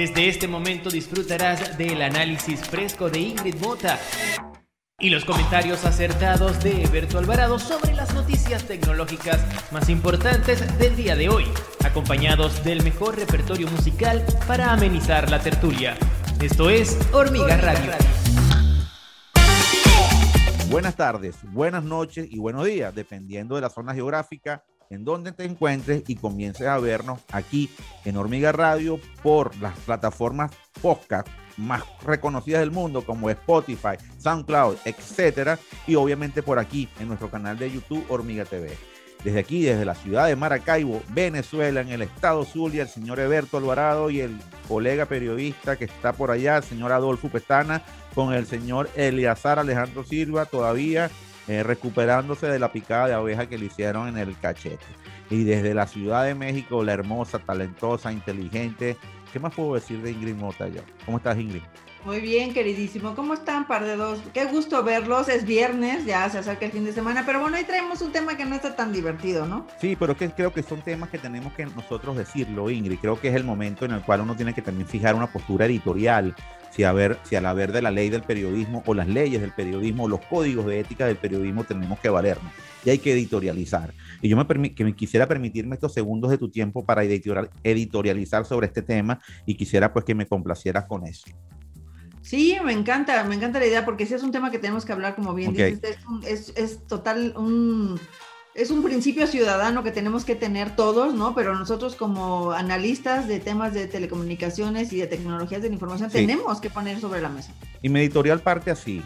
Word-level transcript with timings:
Desde 0.00 0.30
este 0.30 0.48
momento 0.48 0.88
disfrutarás 0.88 1.76
del 1.76 2.00
análisis 2.00 2.60
fresco 2.60 3.10
de 3.10 3.18
Ingrid 3.18 3.56
Mota 3.56 3.98
y 4.98 5.10
los 5.10 5.26
comentarios 5.26 5.84
acertados 5.84 6.62
de 6.64 6.84
Eberto 6.84 7.18
Alvarado 7.18 7.58
sobre 7.58 7.92
las 7.92 8.14
noticias 8.14 8.66
tecnológicas 8.66 9.44
más 9.70 9.90
importantes 9.90 10.78
del 10.78 10.96
día 10.96 11.16
de 11.16 11.28
hoy, 11.28 11.44
acompañados 11.84 12.64
del 12.64 12.82
mejor 12.82 13.18
repertorio 13.18 13.68
musical 13.68 14.24
para 14.46 14.72
amenizar 14.72 15.30
la 15.30 15.38
tertulia. 15.38 15.98
Esto 16.40 16.70
es 16.70 16.98
Hormiga 17.12 17.58
Radio. 17.58 17.92
Buenas 20.70 20.96
tardes, 20.96 21.36
buenas 21.52 21.84
noches 21.84 22.26
y 22.30 22.38
buenos 22.38 22.64
días, 22.64 22.94
dependiendo 22.94 23.56
de 23.56 23.60
la 23.60 23.68
zona 23.68 23.92
geográfica 23.92 24.64
en 24.90 25.04
donde 25.04 25.32
te 25.32 25.44
encuentres 25.44 26.02
y 26.08 26.16
comiences 26.16 26.66
a 26.66 26.78
vernos 26.78 27.20
aquí 27.30 27.70
en 28.04 28.16
Hormiga 28.16 28.50
Radio 28.52 29.00
por 29.22 29.56
las 29.58 29.78
plataformas 29.78 30.50
podcast 30.82 31.28
más 31.56 31.84
reconocidas 32.04 32.60
del 32.60 32.72
mundo 32.72 33.02
como 33.02 33.30
Spotify, 33.30 33.96
SoundCloud, 34.18 34.76
etcétera, 34.84 35.58
y 35.86 35.94
obviamente 35.94 36.42
por 36.42 36.58
aquí 36.58 36.88
en 36.98 37.08
nuestro 37.08 37.30
canal 37.30 37.58
de 37.58 37.70
YouTube 37.70 38.04
Hormiga 38.08 38.44
TV. 38.44 38.76
Desde 39.22 39.38
aquí, 39.38 39.62
desde 39.62 39.84
la 39.84 39.94
ciudad 39.94 40.26
de 40.26 40.36
Maracaibo, 40.36 41.02
Venezuela, 41.10 41.82
en 41.82 41.90
el 41.90 42.00
estado 42.00 42.44
Zulia, 42.44 42.82
el 42.82 42.88
señor 42.88 43.20
Eberto 43.20 43.58
Alvarado 43.58 44.08
y 44.08 44.20
el 44.20 44.38
colega 44.66 45.04
periodista 45.04 45.76
que 45.76 45.84
está 45.84 46.14
por 46.14 46.30
allá, 46.30 46.56
el 46.56 46.62
señor 46.62 46.90
Adolfo 46.92 47.28
Pestana, 47.28 47.82
con 48.14 48.32
el 48.32 48.46
señor 48.46 48.88
Eliazar 48.96 49.58
Alejandro 49.58 50.04
Silva, 50.04 50.46
todavía 50.46 51.10
eh, 51.50 51.64
recuperándose 51.64 52.46
de 52.46 52.60
la 52.60 52.70
picada 52.70 53.08
de 53.08 53.14
abeja 53.14 53.48
que 53.48 53.58
le 53.58 53.66
hicieron 53.66 54.06
en 54.06 54.18
el 54.18 54.38
cachete. 54.38 54.86
Y 55.30 55.42
desde 55.42 55.74
la 55.74 55.88
Ciudad 55.88 56.24
de 56.24 56.36
México, 56.36 56.84
la 56.84 56.92
hermosa, 56.92 57.40
talentosa, 57.40 58.12
inteligente. 58.12 58.96
¿Qué 59.32 59.40
más 59.40 59.52
puedo 59.52 59.74
decir 59.74 60.00
de 60.00 60.12
Ingrid 60.12 60.36
Mota? 60.36 60.68
¿Cómo 61.04 61.16
estás, 61.16 61.36
Ingrid? 61.36 61.62
Muy 62.04 62.20
bien, 62.20 62.54
queridísimo. 62.54 63.14
¿Cómo 63.14 63.34
están, 63.34 63.66
par 63.66 63.84
de 63.84 63.94
dos? 63.94 64.20
Qué 64.32 64.46
gusto 64.46 64.82
verlos. 64.82 65.28
Es 65.28 65.44
viernes, 65.44 66.06
ya 66.06 66.30
se 66.30 66.38
acerca 66.38 66.64
el 66.64 66.72
fin 66.72 66.84
de 66.84 66.92
semana, 66.92 67.24
pero 67.26 67.40
bueno, 67.40 67.58
ahí 67.58 67.64
traemos 67.64 68.00
un 68.00 68.10
tema 68.10 68.38
que 68.38 68.46
no 68.46 68.54
está 68.54 68.74
tan 68.74 68.90
divertido, 68.90 69.46
¿no? 69.46 69.66
Sí, 69.78 69.96
pero 70.00 70.16
que 70.16 70.30
creo 70.30 70.50
que 70.52 70.62
son 70.62 70.80
temas 70.80 71.10
que 71.10 71.18
tenemos 71.18 71.52
que 71.52 71.66
nosotros 71.66 72.16
decirlo, 72.16 72.70
Ingrid. 72.70 72.98
Creo 73.00 73.20
que 73.20 73.28
es 73.28 73.34
el 73.34 73.44
momento 73.44 73.84
en 73.84 73.92
el 73.92 74.00
cual 74.02 74.22
uno 74.22 74.34
tiene 74.34 74.54
que 74.54 74.62
también 74.62 74.88
fijar 74.88 75.14
una 75.14 75.26
postura 75.26 75.66
editorial 75.66 76.34
si, 76.70 76.84
a 76.84 76.92
ver, 76.92 77.18
si 77.24 77.36
al 77.36 77.44
haber 77.44 77.72
de 77.72 77.82
la 77.82 77.90
ley 77.90 78.08
del 78.08 78.22
periodismo 78.22 78.82
o 78.86 78.94
las 78.94 79.08
leyes 79.08 79.40
del 79.40 79.52
periodismo 79.52 80.04
o 80.04 80.08
los 80.08 80.20
códigos 80.20 80.64
de 80.66 80.80
ética 80.80 81.06
del 81.06 81.16
periodismo 81.16 81.64
tenemos 81.64 81.98
que 81.98 82.08
valernos 82.08 82.52
y 82.84 82.90
hay 82.90 82.98
que 82.98 83.12
editorializar. 83.12 83.92
Y 84.22 84.28
yo 84.28 84.36
me, 84.36 84.74
que 84.74 84.84
me 84.84 84.94
quisiera 84.94 85.26
permitirme 85.26 85.74
estos 85.74 85.92
segundos 85.92 86.30
de 86.30 86.38
tu 86.38 86.48
tiempo 86.48 86.84
para 86.84 87.02
editorializar 87.04 88.46
sobre 88.46 88.68
este 88.68 88.80
tema 88.80 89.20
y 89.44 89.54
quisiera 89.54 89.92
pues 89.92 90.04
que 90.04 90.14
me 90.14 90.26
complacieras 90.26 90.86
con 90.86 91.06
eso. 91.06 91.26
Sí, 92.30 92.56
me 92.64 92.72
encanta, 92.72 93.24
me 93.24 93.34
encanta 93.34 93.58
la 93.58 93.66
idea 93.66 93.84
porque 93.84 94.04
ese 94.04 94.14
es 94.14 94.22
un 94.22 94.30
tema 94.30 94.52
que 94.52 94.60
tenemos 94.60 94.84
que 94.84 94.92
hablar, 94.92 95.16
como 95.16 95.34
bien 95.34 95.52
dices, 95.52 95.98
es, 96.24 96.52
es, 96.54 96.86
total 96.86 97.34
un 97.36 97.98
es 98.54 98.70
un 98.70 98.84
principio 98.84 99.26
ciudadano 99.26 99.82
que 99.82 99.90
tenemos 99.90 100.24
que 100.24 100.36
tener 100.36 100.76
todos, 100.76 101.12
¿no? 101.12 101.34
Pero 101.34 101.56
nosotros 101.56 101.96
como 101.96 102.52
analistas 102.52 103.26
de 103.26 103.40
temas 103.40 103.74
de 103.74 103.88
telecomunicaciones 103.88 104.92
y 104.92 104.98
de 104.98 105.08
tecnologías 105.08 105.60
de 105.60 105.70
la 105.70 105.74
información 105.74 106.08
tenemos 106.08 106.60
que 106.60 106.70
poner 106.70 107.00
sobre 107.00 107.20
la 107.20 107.30
mesa. 107.30 107.52
Y 107.82 107.88
mi 107.88 107.98
editorial 107.98 108.38
parte 108.38 108.70
así. 108.70 109.02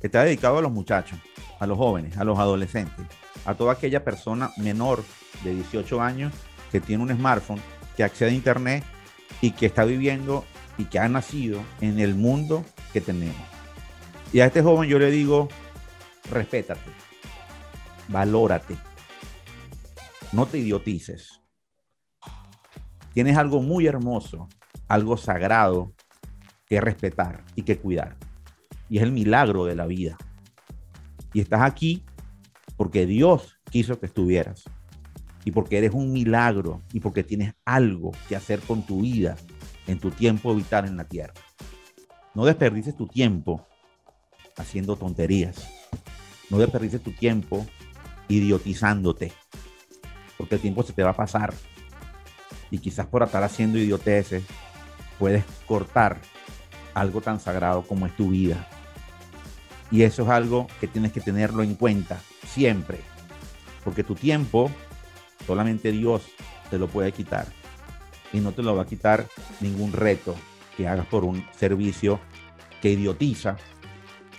Está 0.00 0.24
dedicado 0.24 0.58
a 0.58 0.62
los 0.62 0.72
muchachos, 0.72 1.16
a 1.60 1.66
los 1.68 1.78
jóvenes, 1.78 2.16
a 2.16 2.24
los 2.24 2.40
adolescentes, 2.40 3.06
a 3.44 3.54
toda 3.54 3.74
aquella 3.74 4.02
persona 4.02 4.50
menor 4.56 5.04
de 5.44 5.54
18 5.54 6.00
años 6.00 6.32
que 6.72 6.80
tiene 6.80 7.04
un 7.04 7.10
smartphone, 7.10 7.60
que 7.96 8.02
accede 8.02 8.30
a 8.30 8.34
internet 8.34 8.82
y 9.40 9.52
que 9.52 9.66
está 9.66 9.84
viviendo 9.84 10.44
y 10.78 10.84
que 10.84 10.98
ha 10.98 11.08
nacido 11.08 11.60
en 11.80 11.98
el 11.98 12.14
mundo 12.14 12.64
que 12.92 13.00
tenemos. 13.00 13.36
Y 14.32 14.40
a 14.40 14.46
este 14.46 14.62
joven 14.62 14.88
yo 14.88 14.98
le 14.98 15.10
digo, 15.10 15.48
respétate 16.30 16.98
valórate. 18.08 18.76
No 20.32 20.46
te 20.46 20.58
idiotices. 20.58 21.40
Tienes 23.14 23.36
algo 23.36 23.62
muy 23.62 23.86
hermoso, 23.86 24.48
algo 24.88 25.16
sagrado 25.16 25.94
que 26.66 26.80
respetar 26.80 27.44
y 27.54 27.62
que 27.62 27.78
cuidar. 27.78 28.16
Y 28.88 28.98
es 28.98 29.02
el 29.02 29.12
milagro 29.12 29.64
de 29.64 29.74
la 29.74 29.86
vida. 29.86 30.16
Y 31.32 31.40
estás 31.40 31.62
aquí 31.62 32.04
porque 32.76 33.06
Dios 33.06 33.58
quiso 33.70 33.98
que 33.98 34.06
estuvieras. 34.06 34.64
Y 35.44 35.50
porque 35.50 35.78
eres 35.78 35.92
un 35.94 36.12
milagro 36.12 36.82
y 36.92 37.00
porque 37.00 37.24
tienes 37.24 37.54
algo 37.64 38.12
que 38.28 38.36
hacer 38.36 38.60
con 38.60 38.84
tu 38.84 39.00
vida 39.00 39.36
en 39.88 39.98
tu 39.98 40.10
tiempo 40.12 40.54
vital 40.54 40.86
en 40.86 40.96
la 40.96 41.04
tierra. 41.04 41.34
No 42.34 42.44
desperdices 42.44 42.96
tu 42.96 43.08
tiempo 43.08 43.66
haciendo 44.56 44.94
tonterías. 44.96 45.68
No 46.50 46.58
desperdices 46.58 47.02
tu 47.02 47.10
tiempo 47.12 47.66
idiotizándote, 48.28 49.32
porque 50.36 50.56
el 50.56 50.60
tiempo 50.60 50.82
se 50.82 50.92
te 50.92 51.02
va 51.02 51.10
a 51.10 51.16
pasar 51.16 51.52
y 52.70 52.78
quizás 52.78 53.06
por 53.06 53.22
estar 53.22 53.42
haciendo 53.42 53.78
idioteces 53.78 54.44
puedes 55.18 55.44
cortar 55.66 56.20
algo 56.94 57.20
tan 57.20 57.40
sagrado 57.40 57.82
como 57.82 58.06
es 58.06 58.14
tu 58.16 58.30
vida. 58.30 58.68
Y 59.90 60.02
eso 60.02 60.22
es 60.22 60.28
algo 60.28 60.66
que 60.80 60.86
tienes 60.86 61.12
que 61.12 61.22
tenerlo 61.22 61.62
en 61.62 61.74
cuenta 61.74 62.20
siempre, 62.46 63.00
porque 63.84 64.04
tu 64.04 64.14
tiempo 64.14 64.70
solamente 65.46 65.92
Dios 65.92 66.22
te 66.70 66.78
lo 66.78 66.88
puede 66.88 67.12
quitar 67.12 67.57
y 68.32 68.40
no 68.40 68.52
te 68.52 68.62
lo 68.62 68.76
va 68.76 68.82
a 68.82 68.86
quitar 68.86 69.26
ningún 69.60 69.92
reto 69.92 70.34
que 70.76 70.88
hagas 70.88 71.06
por 71.06 71.24
un 71.24 71.44
servicio 71.56 72.20
que 72.80 72.90
idiotiza 72.90 73.56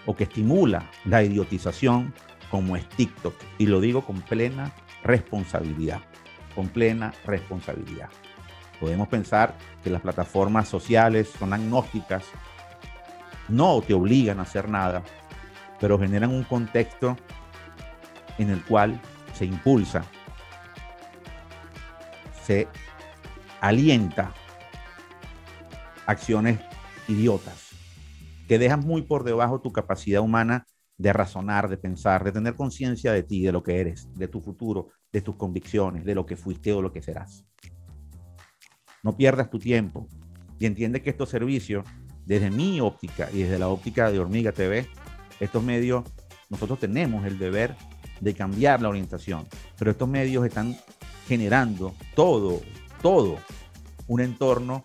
o 0.05 0.15
que 0.15 0.23
estimula 0.23 0.89
la 1.05 1.23
idiotización 1.23 2.13
como 2.49 2.75
es 2.75 2.87
TikTok. 2.89 3.35
Y 3.57 3.67
lo 3.67 3.79
digo 3.81 4.05
con 4.05 4.21
plena 4.21 4.71
responsabilidad, 5.03 6.01
con 6.55 6.67
plena 6.69 7.13
responsabilidad. 7.25 8.09
Podemos 8.79 9.07
pensar 9.07 9.55
que 9.83 9.89
las 9.89 10.01
plataformas 10.01 10.67
sociales 10.67 11.29
son 11.37 11.53
agnósticas, 11.53 12.23
no 13.49 13.81
te 13.81 13.93
obligan 13.93 14.39
a 14.39 14.43
hacer 14.43 14.69
nada, 14.69 15.03
pero 15.79 15.99
generan 15.99 16.29
un 16.29 16.43
contexto 16.43 17.17
en 18.37 18.49
el 18.49 18.63
cual 18.63 18.99
se 19.33 19.45
impulsa, 19.45 20.03
se 22.43 22.67
alienta 23.61 24.33
acciones 26.05 26.59
idiotas 27.07 27.69
que 28.47 28.57
dejan 28.57 28.79
muy 28.79 29.03
por 29.03 29.23
debajo 29.23 29.61
tu 29.61 29.71
capacidad 29.71 30.21
humana 30.21 30.65
de 30.97 31.13
razonar, 31.13 31.69
de 31.69 31.77
pensar, 31.77 32.23
de 32.23 32.31
tener 32.31 32.55
conciencia 32.55 33.13
de 33.13 33.23
ti, 33.23 33.43
de 33.43 33.51
lo 33.51 33.63
que 33.63 33.79
eres, 33.79 34.09
de 34.15 34.27
tu 34.27 34.41
futuro, 34.41 34.89
de 35.13 35.21
tus 35.21 35.35
convicciones, 35.35 36.03
de 36.03 36.15
lo 36.15 36.25
que 36.25 36.35
fuiste 36.35 36.73
o 36.73 36.81
lo 36.81 36.91
que 36.91 37.01
serás. 37.01 37.45
No 39.03 39.15
pierdas 39.15 39.49
tu 39.49 39.59
tiempo 39.59 40.09
y 40.59 40.65
entiende 40.65 41.01
que 41.01 41.11
estos 41.11 41.29
servicios, 41.29 41.85
desde 42.25 42.51
mi 42.51 42.81
óptica 42.81 43.29
y 43.31 43.43
desde 43.43 43.59
la 43.59 43.69
óptica 43.69 44.11
de 44.11 44.19
Hormiga 44.19 44.51
TV, 44.51 44.87
estos 45.39 45.63
medios, 45.63 46.03
nosotros 46.49 46.79
tenemos 46.79 47.25
el 47.25 47.39
deber 47.39 47.75
de 48.19 48.33
cambiar 48.33 48.81
la 48.81 48.89
orientación, 48.89 49.47
pero 49.77 49.91
estos 49.91 50.09
medios 50.09 50.45
están 50.45 50.75
generando 51.27 51.93
todo, 52.15 52.61
todo 53.01 53.37
un 54.07 54.21
entorno 54.21 54.83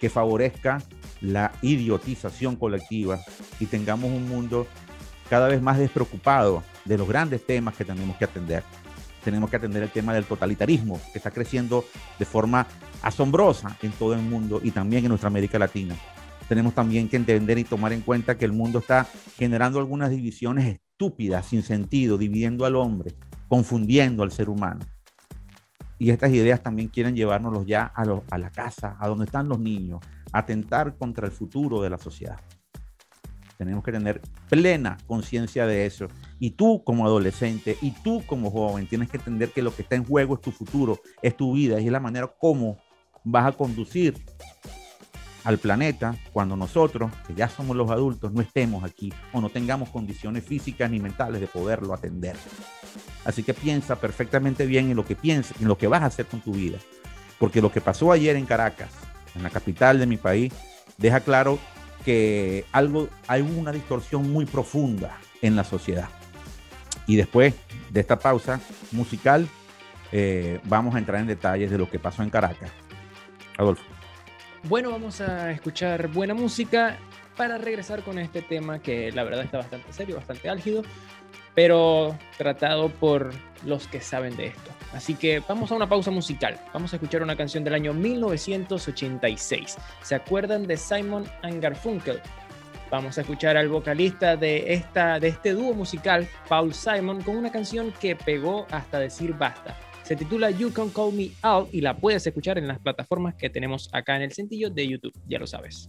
que 0.00 0.10
favorezca 0.10 0.82
la 1.20 1.52
idiotización 1.62 2.56
colectiva 2.56 3.20
y 3.58 3.66
tengamos 3.66 4.10
un 4.10 4.28
mundo 4.28 4.66
cada 5.30 5.48
vez 5.48 5.60
más 5.60 5.78
despreocupado 5.78 6.62
de 6.84 6.98
los 6.98 7.08
grandes 7.08 7.44
temas 7.44 7.74
que 7.74 7.84
tenemos 7.84 8.16
que 8.16 8.24
atender. 8.24 8.62
Tenemos 9.24 9.50
que 9.50 9.56
atender 9.56 9.82
el 9.82 9.90
tema 9.90 10.14
del 10.14 10.24
totalitarismo, 10.24 11.00
que 11.12 11.18
está 11.18 11.32
creciendo 11.32 11.84
de 12.18 12.24
forma 12.24 12.66
asombrosa 13.02 13.76
en 13.82 13.90
todo 13.92 14.14
el 14.14 14.20
mundo 14.20 14.60
y 14.62 14.70
también 14.70 15.04
en 15.04 15.08
nuestra 15.08 15.28
América 15.28 15.58
Latina. 15.58 15.96
Tenemos 16.48 16.74
también 16.74 17.08
que 17.08 17.16
entender 17.16 17.58
y 17.58 17.64
tomar 17.64 17.92
en 17.92 18.02
cuenta 18.02 18.38
que 18.38 18.44
el 18.44 18.52
mundo 18.52 18.78
está 18.78 19.08
generando 19.36 19.80
algunas 19.80 20.10
divisiones 20.10 20.78
estúpidas, 20.78 21.46
sin 21.46 21.64
sentido, 21.64 22.18
dividiendo 22.18 22.64
al 22.64 22.76
hombre, 22.76 23.14
confundiendo 23.48 24.22
al 24.22 24.30
ser 24.30 24.48
humano. 24.48 24.86
Y 25.98 26.10
estas 26.10 26.30
ideas 26.32 26.62
también 26.62 26.88
quieren 26.88 27.16
llevárnoslos 27.16 27.66
ya 27.66 27.84
a, 27.84 28.04
la 28.38 28.50
casa, 28.50 28.96
a 29.00 29.08
donde 29.08 29.24
están 29.24 29.48
los 29.48 29.58
niños, 29.58 30.00
atentar 30.32 30.96
contra 30.96 31.26
el 31.26 31.32
futuro 31.32 31.80
de 31.80 31.90
la 31.90 31.98
sociedad. 31.98 32.38
Tenemos 33.56 33.82
que 33.82 33.92
tener 33.92 34.20
plena 34.50 34.98
conciencia 35.06 35.66
de 35.66 35.86
eso. 35.86 36.08
Y 36.38 36.50
tú 36.50 36.84
como 36.84 37.06
adolescente 37.06 37.78
y 37.80 37.92
tú 37.92 38.22
como 38.26 38.50
joven 38.50 38.86
tienes 38.86 39.08
que 39.08 39.16
entender 39.16 39.50
que 39.50 39.62
lo 39.62 39.74
que 39.74 39.82
está 39.82 39.96
en 39.96 40.04
juego 40.04 40.34
es 40.34 40.42
tu 40.42 40.50
futuro, 40.50 41.00
es 41.22 41.34
tu 41.36 41.54
vida 41.54 41.80
y 41.80 41.86
es 41.86 41.92
la 41.92 42.00
manera 42.00 42.26
como 42.38 42.76
vas 43.24 43.46
a 43.46 43.52
conducir 43.52 44.14
al 45.44 45.58
planeta 45.58 46.16
cuando 46.32 46.56
nosotros, 46.56 47.10
que 47.26 47.34
ya 47.34 47.48
somos 47.48 47.76
los 47.76 47.88
adultos, 47.90 48.32
no 48.32 48.42
estemos 48.42 48.82
aquí 48.82 49.12
o 49.32 49.40
no 49.40 49.48
tengamos 49.48 49.88
condiciones 49.90 50.44
físicas 50.44 50.90
ni 50.90 50.98
mentales 50.98 51.40
de 51.40 51.46
poderlo 51.46 51.94
atender. 51.94 52.36
Así 53.26 53.42
que 53.42 53.54
piensa 53.54 53.96
perfectamente 53.96 54.66
bien 54.66 54.88
en 54.88 54.96
lo 54.96 55.04
que 55.04 55.16
piensas, 55.16 55.60
en 55.60 55.66
lo 55.66 55.76
que 55.76 55.88
vas 55.88 56.02
a 56.02 56.06
hacer 56.06 56.26
con 56.26 56.40
tu 56.40 56.52
vida. 56.52 56.78
Porque 57.40 57.60
lo 57.60 57.72
que 57.72 57.80
pasó 57.80 58.12
ayer 58.12 58.36
en 58.36 58.46
Caracas, 58.46 58.90
en 59.34 59.42
la 59.42 59.50
capital 59.50 59.98
de 59.98 60.06
mi 60.06 60.16
país, 60.16 60.52
deja 60.96 61.18
claro 61.20 61.58
que 62.04 62.64
algo, 62.70 63.08
hay 63.26 63.42
una 63.42 63.72
distorsión 63.72 64.30
muy 64.30 64.46
profunda 64.46 65.18
en 65.42 65.56
la 65.56 65.64
sociedad. 65.64 66.08
Y 67.08 67.16
después 67.16 67.54
de 67.90 68.00
esta 68.00 68.16
pausa 68.16 68.60
musical, 68.92 69.48
eh, 70.12 70.60
vamos 70.64 70.94
a 70.94 70.98
entrar 70.98 71.20
en 71.20 71.26
detalles 71.26 71.68
de 71.68 71.78
lo 71.78 71.90
que 71.90 71.98
pasó 71.98 72.22
en 72.22 72.30
Caracas. 72.30 72.70
Adolfo. 73.58 73.82
Bueno, 74.68 74.92
vamos 74.92 75.20
a 75.20 75.50
escuchar 75.50 76.08
buena 76.08 76.34
música 76.34 76.96
para 77.36 77.58
regresar 77.58 78.02
con 78.02 78.18
este 78.18 78.40
tema 78.42 78.78
que 78.80 79.12
la 79.12 79.24
verdad 79.24 79.44
está 79.44 79.58
bastante 79.58 79.92
serio, 79.92 80.16
bastante 80.16 80.48
álgido, 80.48 80.82
pero 81.56 82.16
tratado 82.36 82.90
por 82.90 83.32
los 83.64 83.88
que 83.88 84.00
saben 84.00 84.36
de 84.36 84.48
esto. 84.48 84.70
Así 84.92 85.14
que 85.14 85.42
vamos 85.48 85.72
a 85.72 85.74
una 85.74 85.88
pausa 85.88 86.12
musical. 86.12 86.60
Vamos 86.72 86.92
a 86.92 86.96
escuchar 86.96 87.22
una 87.22 87.34
canción 87.34 87.64
del 87.64 87.74
año 87.74 87.92
1986. 87.92 89.76
¿Se 90.02 90.14
acuerdan 90.14 90.66
de 90.66 90.76
Simon 90.76 91.24
Garfunkel? 91.42 92.20
Vamos 92.90 93.18
a 93.18 93.22
escuchar 93.22 93.56
al 93.56 93.68
vocalista 93.68 94.36
de, 94.36 94.74
esta, 94.74 95.18
de 95.18 95.28
este 95.28 95.54
dúo 95.54 95.74
musical, 95.74 96.28
Paul 96.48 96.72
Simon, 96.72 97.22
con 97.22 97.36
una 97.36 97.50
canción 97.50 97.92
que 98.00 98.14
pegó 98.14 98.66
hasta 98.70 99.00
decir 99.00 99.32
basta. 99.32 99.76
Se 100.04 100.14
titula 100.14 100.50
You 100.50 100.72
Can 100.72 100.90
Call 100.90 101.14
Me 101.14 101.30
Out 101.42 101.70
y 101.72 101.80
la 101.80 101.96
puedes 101.96 102.24
escuchar 102.26 102.58
en 102.58 102.68
las 102.68 102.78
plataformas 102.78 103.34
que 103.34 103.50
tenemos 103.50 103.88
acá 103.92 104.14
en 104.16 104.22
el 104.22 104.32
sencillo 104.32 104.70
de 104.70 104.86
YouTube, 104.86 105.14
ya 105.26 105.38
lo 105.38 105.46
sabes. 105.46 105.88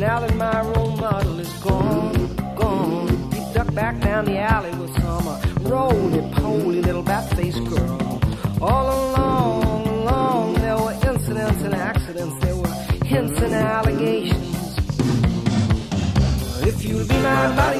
now 0.00 0.18
that 0.18 0.34
my 0.34 0.62
role 0.62 0.96
model 0.96 1.38
is 1.38 1.52
gone, 1.58 2.34
gone? 2.54 3.32
He 3.32 3.52
ducked 3.52 3.74
back 3.74 4.00
down 4.00 4.24
the 4.24 4.38
alley 4.38 4.70
with 4.78 4.94
some 4.98 5.28
uh, 5.28 5.38
roly-poly 5.60 6.80
little 6.80 7.02
bat-faced 7.02 7.62
girl. 7.66 8.18
All 8.62 8.86
along, 8.86 9.86
along, 9.86 10.54
there 10.54 10.78
were 10.78 10.92
incidents 10.92 11.62
and 11.62 11.74
accidents. 11.74 12.34
There 12.42 12.56
were 12.56 12.74
hints 13.04 13.38
and 13.42 13.52
allegations. 13.52 14.78
If 16.66 16.82
you'll 16.82 17.06
be 17.06 17.20
my 17.20 17.54
bodyguard, 17.54 17.79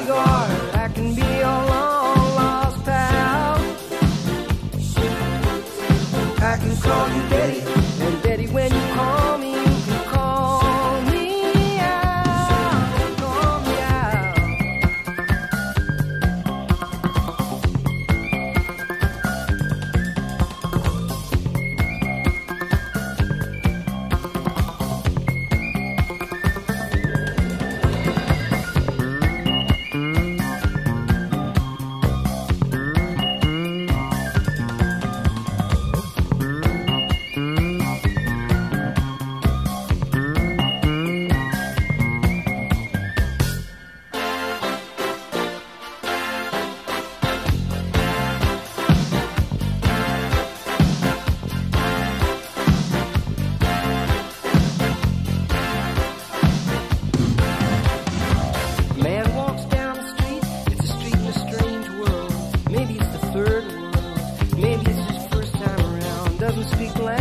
others 66.51 66.69
speak 66.69 66.99
less? 66.99 67.20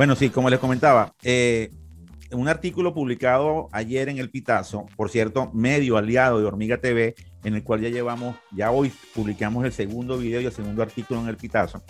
Bueno, 0.00 0.16
sí, 0.16 0.30
como 0.30 0.48
les 0.48 0.58
comentaba, 0.58 1.14
eh, 1.22 1.70
un 2.32 2.48
artículo 2.48 2.94
publicado 2.94 3.68
ayer 3.70 4.08
en 4.08 4.16
El 4.16 4.30
Pitazo, 4.30 4.86
por 4.96 5.10
cierto, 5.10 5.50
medio 5.52 5.98
aliado 5.98 6.40
de 6.40 6.46
Hormiga 6.46 6.78
TV, 6.78 7.14
en 7.44 7.54
el 7.54 7.62
cual 7.62 7.82
ya 7.82 7.90
llevamos, 7.90 8.34
ya 8.50 8.70
hoy 8.70 8.90
publicamos 9.14 9.62
el 9.66 9.72
segundo 9.72 10.16
video 10.16 10.40
y 10.40 10.46
el 10.46 10.52
segundo 10.52 10.82
artículo 10.82 11.20
en 11.20 11.28
El 11.28 11.36
Pitazo. 11.36 11.82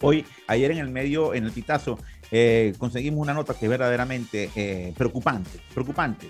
Hoy, 0.00 0.26
ayer 0.48 0.72
en 0.72 0.78
el 0.78 0.88
medio, 0.88 1.32
en 1.32 1.44
El 1.44 1.52
Pitazo, 1.52 2.00
eh, 2.32 2.74
conseguimos 2.76 3.20
una 3.20 3.34
nota 3.34 3.54
que 3.54 3.66
es 3.66 3.70
verdaderamente 3.70 4.50
eh, 4.56 4.92
preocupante, 4.98 5.60
preocupante 5.72 6.26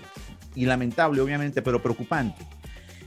y 0.53 0.67
lamentable, 0.67 1.21
obviamente, 1.21 1.63
pero 1.63 1.81
preocupante. 1.81 2.45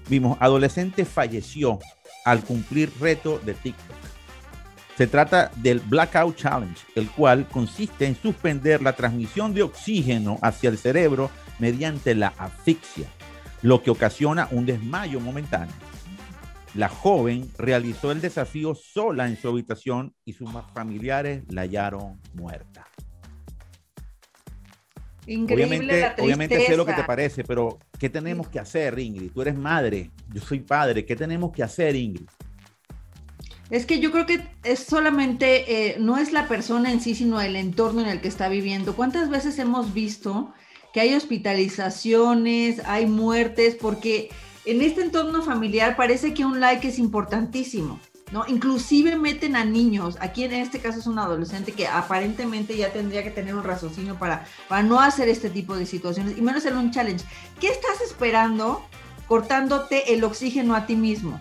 Vimos, 0.09 0.39
adolescente 0.41 1.05
falleció 1.05 1.79
al 2.25 2.43
cumplir 2.43 2.91
reto 2.99 3.39
de 3.39 3.55
TikTok. 3.55 4.12
Se 4.97 5.07
trata 5.07 5.51
del 5.57 5.81
Blackout 5.81 6.37
Challenge, 6.37 6.79
el 6.95 7.09
cual 7.11 7.49
consiste 7.49 8.07
en 8.07 8.15
suspender 8.15 8.83
la 8.83 8.93
transmisión 8.93 9.55
de 9.55 9.63
oxígeno 9.63 10.39
hacia 10.43 10.69
el 10.69 10.77
cerebro 10.77 11.31
mediante 11.59 12.15
la 12.15 12.29
asfixia, 12.37 13.09
lo 13.63 13.83
que 13.83 13.91
ocasiona 13.91 14.49
un 14.51 14.67
desmayo 14.67 15.19
momentáneo. 15.19 15.75
La 16.75 16.89
joven 16.89 17.51
realizó 17.59 18.13
el 18.13 18.21
desafío 18.21 18.75
sola 18.75 19.29
en 19.29 19.37
su 19.37 19.49
habitación 19.49 20.15
y 20.25 20.33
sus 20.33 20.51
familiares 20.75 21.43
la 21.49 21.63
hallaron 21.63 22.21
muerta. 22.35 22.87
Increíble 25.27 25.67
obviamente, 25.67 26.01
la 26.01 26.15
obviamente 26.19 26.67
sé 26.67 26.77
lo 26.77 26.85
que 26.85 26.95
te 26.95 27.05
parece, 27.05 27.45
pero 27.45 27.79
¿qué 27.99 28.11
tenemos 28.11 28.49
que 28.49 28.59
hacer, 28.59 28.99
Ingrid? 28.99 29.31
Tú 29.31 29.43
eres 29.43 29.55
madre, 29.55 30.11
yo 30.33 30.41
soy 30.41 30.61
padre, 30.61 31.05
¿qué 31.05 31.15
tenemos 31.15 31.53
que 31.53 31.63
hacer, 31.63 31.95
Ingrid? 31.95 32.27
Es 33.73 33.87
que 33.87 34.01
yo 34.01 34.13
creo 34.13 34.27
que 34.27 34.47
es 34.65 34.81
solamente, 34.81 35.93
eh, 35.93 35.97
no 35.99 36.19
es 36.19 36.31
la 36.31 36.47
persona 36.47 36.93
en 36.93 37.01
sí, 37.01 37.15
sino 37.15 37.41
el 37.41 37.57
entorno 37.57 38.03
en 38.03 38.09
el 38.09 38.21
que 38.21 38.29
está 38.29 38.51
viviendo. 38.51 38.95
¿Cuántas 38.95 39.31
veces 39.31 39.59
hemos 39.59 39.95
visto 39.95 40.53
que 40.93 41.01
hay 41.01 41.15
hospitalizaciones, 41.15 42.83
hay 42.85 43.07
muertes? 43.07 43.75
Porque 43.75 44.29
en 44.67 44.83
este 44.83 45.01
entorno 45.01 45.43
familiar 45.43 45.97
parece 45.97 46.35
que 46.35 46.45
un 46.45 46.61
like 46.61 46.87
es 46.87 46.99
importantísimo, 46.99 47.99
¿no? 48.31 48.45
Inclusive 48.47 49.17
meten 49.17 49.57
a 49.57 49.65
niños, 49.65 50.19
aquí 50.21 50.45
en 50.45 50.53
este 50.53 50.79
caso 50.79 50.99
es 50.99 51.07
un 51.07 51.19
adolescente 51.19 51.73
que 51.73 51.87
aparentemente 51.87 52.77
ya 52.77 52.93
tendría 52.93 53.25
que 53.25 53.31
tener 53.31 53.55
un 53.55 53.65
raciocinio 53.65 54.19
para, 54.19 54.45
para 54.69 54.83
no 54.83 55.01
hacer 55.01 55.31
este 55.31 55.49
tipo 55.49 55.75
de 55.77 55.87
situaciones, 55.87 56.37
y 56.37 56.43
menos 56.43 56.67
en 56.67 56.77
un 56.77 56.91
challenge. 56.91 57.25
¿Qué 57.59 57.69
estás 57.69 58.03
esperando 58.03 58.85
cortándote 59.29 60.13
el 60.13 60.25
oxígeno 60.25 60.75
a 60.75 60.85
ti 60.85 60.95
mismo? 60.95 61.41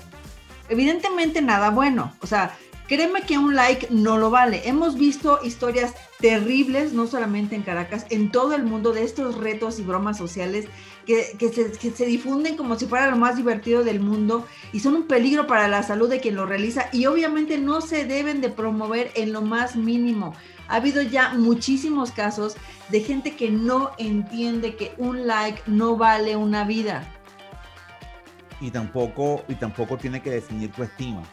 Evidentemente 0.71 1.41
nada 1.41 1.69
bueno. 1.69 2.13
O 2.21 2.27
sea, 2.27 2.57
créeme 2.87 3.21
que 3.21 3.37
un 3.37 3.55
like 3.55 3.87
no 3.89 4.17
lo 4.17 4.31
vale. 4.31 4.67
Hemos 4.67 4.97
visto 4.97 5.39
historias 5.43 5.93
terribles, 6.19 6.93
no 6.93 7.07
solamente 7.07 7.55
en 7.55 7.61
Caracas, 7.61 8.05
en 8.09 8.31
todo 8.31 8.55
el 8.55 8.63
mundo, 8.63 8.93
de 8.93 9.03
estos 9.03 9.37
retos 9.37 9.79
y 9.79 9.83
bromas 9.83 10.17
sociales 10.17 10.65
que, 11.05 11.35
que 11.37 11.49
se, 11.49 11.71
que 11.71 11.91
se 11.91 12.05
difunden 12.05 12.57
como 12.57 12.77
si 12.77 12.87
fuera 12.87 13.09
lo 13.09 13.17
más 13.17 13.37
divertido 13.37 13.83
del 13.83 13.99
mundo 13.99 14.45
y 14.71 14.79
son 14.79 14.95
un 14.95 15.07
peligro 15.07 15.47
para 15.47 15.67
la 15.67 15.83
salud 15.83 16.09
de 16.09 16.19
quien 16.19 16.35
lo 16.35 16.45
realiza 16.45 16.89
y 16.91 17.05
obviamente 17.05 17.57
no 17.57 17.81
se 17.81 18.05
deben 18.05 18.41
de 18.41 18.49
promover 18.49 19.11
en 19.15 19.33
lo 19.33 19.41
más 19.41 19.75
mínimo. 19.75 20.33
Ha 20.67 20.75
habido 20.75 21.01
ya 21.01 21.33
muchísimos 21.33 22.11
casos 22.11 22.55
de 22.89 23.01
gente 23.01 23.35
que 23.35 23.49
no 23.51 23.91
entiende 23.97 24.75
que 24.75 24.93
un 24.97 25.27
like 25.27 25.61
no 25.65 25.97
vale 25.97 26.35
una 26.35 26.63
vida. 26.63 27.20
Y 28.61 28.69
tampoco, 28.69 29.43
y 29.49 29.55
tampoco 29.55 29.97
tiene 29.97 30.21
que 30.21 30.29
definir 30.29 30.71
tu 30.71 30.83
estima. 30.83 31.23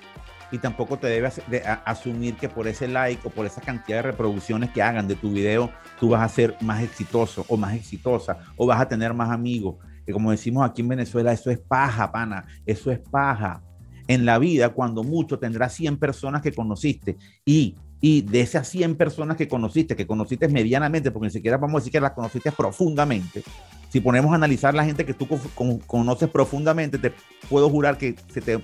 Y 0.51 0.59
tampoco 0.59 0.99
te 0.99 1.09
debes 1.09 1.43
asumir 1.85 2.35
que 2.37 2.49
por 2.49 2.67
ese 2.67 2.89
like 2.89 3.21
o 3.29 3.31
por 3.31 3.45
esa 3.45 3.61
cantidad 3.61 3.99
de 3.99 4.03
reproducciones 4.03 4.71
que 4.71 4.83
hagan 4.83 5.07
de 5.07 5.15
tu 5.15 5.31
video, 5.31 5.71
tú 6.01 6.09
vas 6.09 6.23
a 6.23 6.35
ser 6.35 6.57
más 6.63 6.83
exitoso 6.83 7.45
o 7.49 7.59
más 7.59 7.75
exitosa 7.75 8.39
o 8.57 8.67
vas 8.67 8.81
a 8.81 8.89
tener 8.89 9.13
más 9.13 9.31
amigos. 9.31 9.77
Que 10.07 10.13
como 10.13 10.31
decimos 10.31 10.69
aquí 10.69 10.81
en 10.81 10.89
Venezuela, 10.89 11.33
eso 11.33 11.51
es 11.51 11.59
paja, 11.59 12.11
pana, 12.11 12.47
eso 12.65 12.91
es 12.91 12.99
paja. 12.99 13.63
En 14.07 14.25
la 14.25 14.39
vida, 14.39 14.71
cuando 14.71 15.05
mucho, 15.05 15.39
tendrás 15.39 15.75
100 15.75 15.99
personas 15.99 16.41
que 16.41 16.51
conociste 16.51 17.19
y, 17.45 17.77
y 18.01 18.23
de 18.23 18.41
esas 18.41 18.67
100 18.69 18.97
personas 18.97 19.37
que 19.37 19.47
conociste, 19.47 19.95
que 19.95 20.07
conociste 20.07 20.49
medianamente, 20.49 21.11
porque 21.11 21.27
ni 21.27 21.33
siquiera 21.33 21.59
vamos 21.59 21.75
a 21.75 21.79
decir 21.81 21.93
que 21.93 22.01
las 22.01 22.13
conociste 22.13 22.51
profundamente, 22.53 23.43
si 23.89 24.01
ponemos 24.01 24.33
a 24.33 24.37
analizar 24.37 24.75
la 24.75 24.85
gente 24.85 25.05
que 25.07 25.15
tú 25.15 25.27
co- 25.29 25.41
con- 25.55 25.79
conoces 25.81 26.29
profundamente, 26.29 26.99
te 26.99 27.13
puedo 27.49 27.71
jurar 27.71 27.99
que 27.99 28.17
se 28.33 28.41
te, 28.41 28.63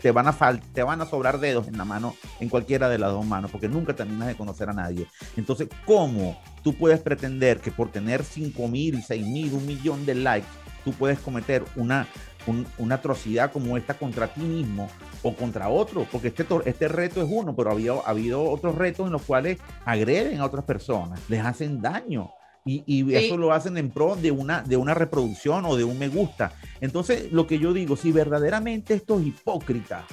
te, 0.00 0.10
van 0.10 0.26
a 0.26 0.32
fal- 0.32 0.60
te 0.72 0.82
van 0.82 1.00
a 1.00 1.06
sobrar 1.06 1.38
dedos 1.38 1.68
en 1.68 1.78
la 1.78 1.84
mano, 1.84 2.14
en 2.40 2.48
cualquiera 2.48 2.88
de 2.88 2.98
las 2.98 3.12
dos 3.12 3.24
manos, 3.26 3.50
porque 3.50 3.68
nunca 3.68 3.94
terminas 3.94 4.28
de 4.28 4.34
conocer 4.34 4.68
a 4.68 4.72
nadie. 4.72 5.06
Entonces, 5.36 5.68
¿cómo 5.84 6.38
tú 6.62 6.74
puedes 6.74 7.00
pretender 7.00 7.60
que 7.60 7.70
por 7.70 7.90
tener 7.90 8.24
5 8.24 8.68
mil, 8.68 9.02
6 9.02 9.26
mil, 9.26 9.52
un 9.52 9.66
millón 9.66 10.04
de 10.06 10.14
likes, 10.14 10.48
tú 10.84 10.92
puedes 10.92 11.18
cometer 11.20 11.64
una, 11.76 12.06
un- 12.46 12.66
una 12.78 12.96
atrocidad 12.96 13.52
como 13.52 13.76
esta 13.76 13.94
contra 13.94 14.32
ti 14.32 14.40
mismo 14.40 14.88
o 15.22 15.34
contra 15.36 15.68
otro? 15.68 16.06
Porque 16.10 16.28
este, 16.28 16.44
este 16.64 16.88
reto 16.88 17.22
es 17.22 17.28
uno, 17.30 17.54
pero 17.54 17.70
había, 17.70 17.92
ha 17.92 18.10
habido 18.10 18.42
otros 18.50 18.74
retos 18.74 19.06
en 19.06 19.12
los 19.12 19.22
cuales 19.22 19.58
agreden 19.84 20.40
a 20.40 20.44
otras 20.46 20.64
personas, 20.64 21.20
les 21.28 21.44
hacen 21.44 21.80
daño. 21.80 22.30
Y, 22.64 22.84
y 22.86 23.02
Sí. 23.04 23.16
eso 23.16 23.36
lo 23.36 23.52
hacen 23.52 23.76
en 23.76 23.90
pro 23.90 24.14
de 24.16 24.30
una, 24.30 24.62
de 24.62 24.76
una 24.76 24.94
reproducción 24.94 25.64
o 25.64 25.76
de 25.76 25.84
un 25.84 25.98
me 25.98 26.08
gusta. 26.08 26.52
Entonces, 26.80 27.32
lo 27.32 27.46
que 27.46 27.58
yo 27.58 27.72
digo, 27.72 27.96
si 27.96 28.12
verdaderamente 28.12 28.94
estos 28.94 29.22
hipócritas, 29.24 30.04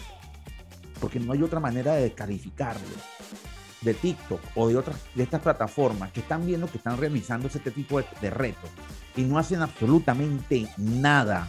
porque 1.00 1.20
no 1.20 1.34
hay 1.34 1.44
otra 1.44 1.60
manera 1.60 1.94
de 1.94 2.12
calificarlo, 2.14 2.82
de 3.82 3.94
TikTok 3.94 4.42
o 4.56 4.68
de 4.68 4.76
otras 4.76 4.98
de 5.16 5.24
estas 5.24 5.42
plataformas 5.42 6.12
que 6.12 6.20
están 6.20 6.46
viendo 6.46 6.68
que 6.68 6.78
están 6.78 6.98
realizando 6.98 7.48
este 7.48 7.72
tipo 7.72 7.98
de, 7.98 8.06
de 8.20 8.30
retos 8.30 8.70
y 9.16 9.22
no 9.22 9.38
hacen 9.38 9.62
absolutamente 9.62 10.68
nada 10.76 11.48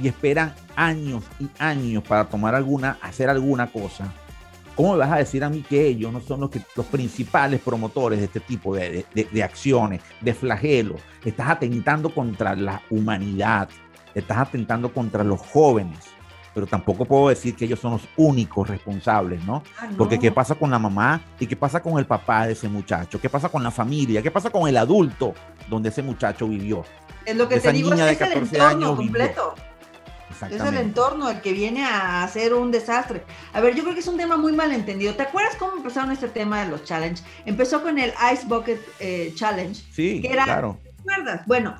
y 0.00 0.06
esperan 0.06 0.54
años 0.76 1.24
y 1.40 1.48
años 1.58 2.04
para 2.04 2.28
tomar 2.28 2.54
alguna, 2.54 2.96
hacer 3.02 3.28
alguna 3.28 3.72
cosa. 3.72 4.12
¿Cómo 4.76 4.92
me 4.92 4.98
vas 4.98 5.12
a 5.12 5.16
decir 5.16 5.44
a 5.44 5.48
mí 5.50 5.64
que 5.68 5.86
ellos 5.86 6.12
no 6.12 6.20
son 6.20 6.40
los, 6.40 6.50
que, 6.50 6.60
los 6.74 6.86
principales 6.86 7.60
promotores 7.60 8.18
de 8.18 8.24
este 8.26 8.40
tipo 8.40 8.74
de, 8.74 8.90
de- 8.90 9.06
de- 9.14 9.28
de 9.30 9.42
acciones, 9.42 10.00
de 10.20 10.34
flagelos? 10.34 11.00
Estás 11.24 11.48
atentando 11.48 12.12
contra 12.12 12.56
la 12.56 12.82
humanidad, 12.90 13.68
estás 14.14 14.38
atentando 14.38 14.92
contra 14.92 15.22
los 15.22 15.40
jóvenes, 15.40 15.98
pero 16.54 16.66
tampoco 16.66 17.04
puedo 17.04 17.28
decir 17.28 17.54
que 17.56 17.64
ellos 17.66 17.80
son 17.80 17.92
los 17.92 18.08
únicos 18.16 18.68
responsables, 18.68 19.44
¿no? 19.44 19.62
Ah, 19.78 19.86
no. 19.90 19.96
Porque 19.96 20.18
¿qué 20.18 20.30
pasa 20.32 20.54
con 20.54 20.70
la 20.70 20.78
mamá 20.78 21.20
y 21.38 21.46
qué 21.46 21.56
pasa 21.56 21.80
con 21.82 21.98
el 21.98 22.06
papá 22.06 22.46
de 22.46 22.52
ese 22.52 22.68
muchacho? 22.68 23.20
¿Qué 23.20 23.28
pasa 23.28 23.48
con 23.48 23.62
la 23.62 23.70
familia? 23.70 24.22
¿Qué 24.22 24.30
pasa 24.30 24.50
con 24.50 24.68
el 24.68 24.76
adulto 24.76 25.34
donde 25.68 25.88
ese 25.88 26.02
muchacho 26.02 26.48
vivió? 26.48 26.84
Es 27.24 27.36
lo 27.36 27.48
que 27.48 27.56
esa 27.56 27.70
te 27.70 27.76
digo, 27.76 27.90
niña 27.90 28.06
de 28.06 28.12
es 28.12 28.20
el 28.20 28.28
14 28.28 28.56
entorno 28.56 28.68
años 28.86 28.98
vivió. 28.98 29.54
Es 30.56 30.60
el 30.62 30.76
entorno 30.78 31.30
el 31.30 31.40
que 31.40 31.52
viene 31.52 31.84
a 31.84 32.22
hacer 32.22 32.54
un 32.54 32.70
desastre. 32.70 33.24
A 33.52 33.60
ver, 33.60 33.74
yo 33.74 33.82
creo 33.82 33.94
que 33.94 34.00
es 34.00 34.08
un 34.08 34.16
tema 34.16 34.36
muy 34.36 34.52
mal 34.52 34.72
entendido. 34.72 35.14
¿Te 35.14 35.22
acuerdas 35.22 35.56
cómo 35.56 35.76
empezaron 35.76 36.10
este 36.12 36.28
tema 36.28 36.62
de 36.64 36.70
los 36.70 36.84
challenge? 36.84 37.22
Empezó 37.46 37.82
con 37.82 37.98
el 37.98 38.12
Ice 38.32 38.46
Bucket 38.46 38.80
eh, 39.00 39.32
Challenge. 39.34 39.80
Sí, 39.92 40.20
que 40.20 40.32
era- 40.32 40.44
claro. 40.44 40.78
¿Te 40.82 40.90
acuerdas? 41.12 41.46
Bueno, 41.46 41.76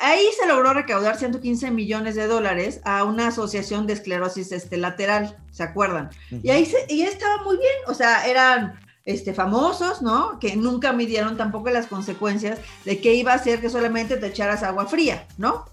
ahí 0.00 0.24
se 0.40 0.46
logró 0.46 0.72
recaudar 0.74 1.16
115 1.16 1.70
millones 1.70 2.14
de 2.16 2.26
dólares 2.26 2.80
a 2.84 3.04
una 3.04 3.28
asociación 3.28 3.86
de 3.86 3.92
esclerosis 3.94 4.52
este, 4.52 4.76
lateral, 4.76 5.36
¿se 5.52 5.62
acuerdan? 5.62 6.10
Y 6.42 6.50
ahí, 6.50 6.66
se, 6.66 6.78
y 6.88 7.02
ahí 7.02 7.08
estaba 7.08 7.42
muy 7.44 7.56
bien, 7.56 7.72
o 7.86 7.94
sea, 7.94 8.26
eran 8.26 8.80
este, 9.04 9.34
famosos, 9.34 10.02
¿no? 10.02 10.38
Que 10.40 10.56
nunca 10.56 10.92
midieron 10.92 11.36
tampoco 11.36 11.70
las 11.70 11.86
consecuencias 11.86 12.58
de 12.84 13.00
qué 13.00 13.14
iba 13.14 13.32
a 13.32 13.36
hacer 13.36 13.60
que 13.60 13.70
solamente 13.70 14.16
te 14.16 14.26
echaras 14.26 14.62
agua 14.62 14.86
fría, 14.86 15.26
¿no? 15.38 15.66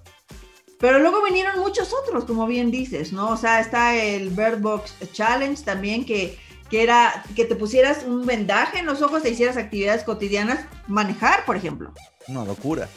Pero 0.82 0.98
luego 0.98 1.24
vinieron 1.24 1.60
muchos 1.60 1.94
otros, 1.94 2.26
como 2.26 2.48
bien 2.48 2.72
dices, 2.72 3.14
¿no? 3.14 3.30
O 3.30 3.38
sea, 3.38 3.60
está 3.60 3.96
el 3.96 4.32
Bird 4.32 4.60
Box 4.60 4.96
Challenge 5.14 5.64
también, 5.64 6.04
que, 6.04 6.40
que 6.72 6.82
era 6.82 7.24
que 7.36 7.46
te 7.46 7.56
pusieras 7.56 8.04
un 8.04 8.26
vendaje 8.26 8.80
en 8.80 8.88
los 8.88 9.04
ojos 9.04 9.24
e 9.24 9.30
hicieras 9.30 9.58
actividades 9.58 10.04
cotidianas, 10.04 10.66
manejar, 10.88 11.46
por 11.46 11.56
ejemplo. 11.56 11.94
Una 12.28 12.44
locura. 12.44 12.90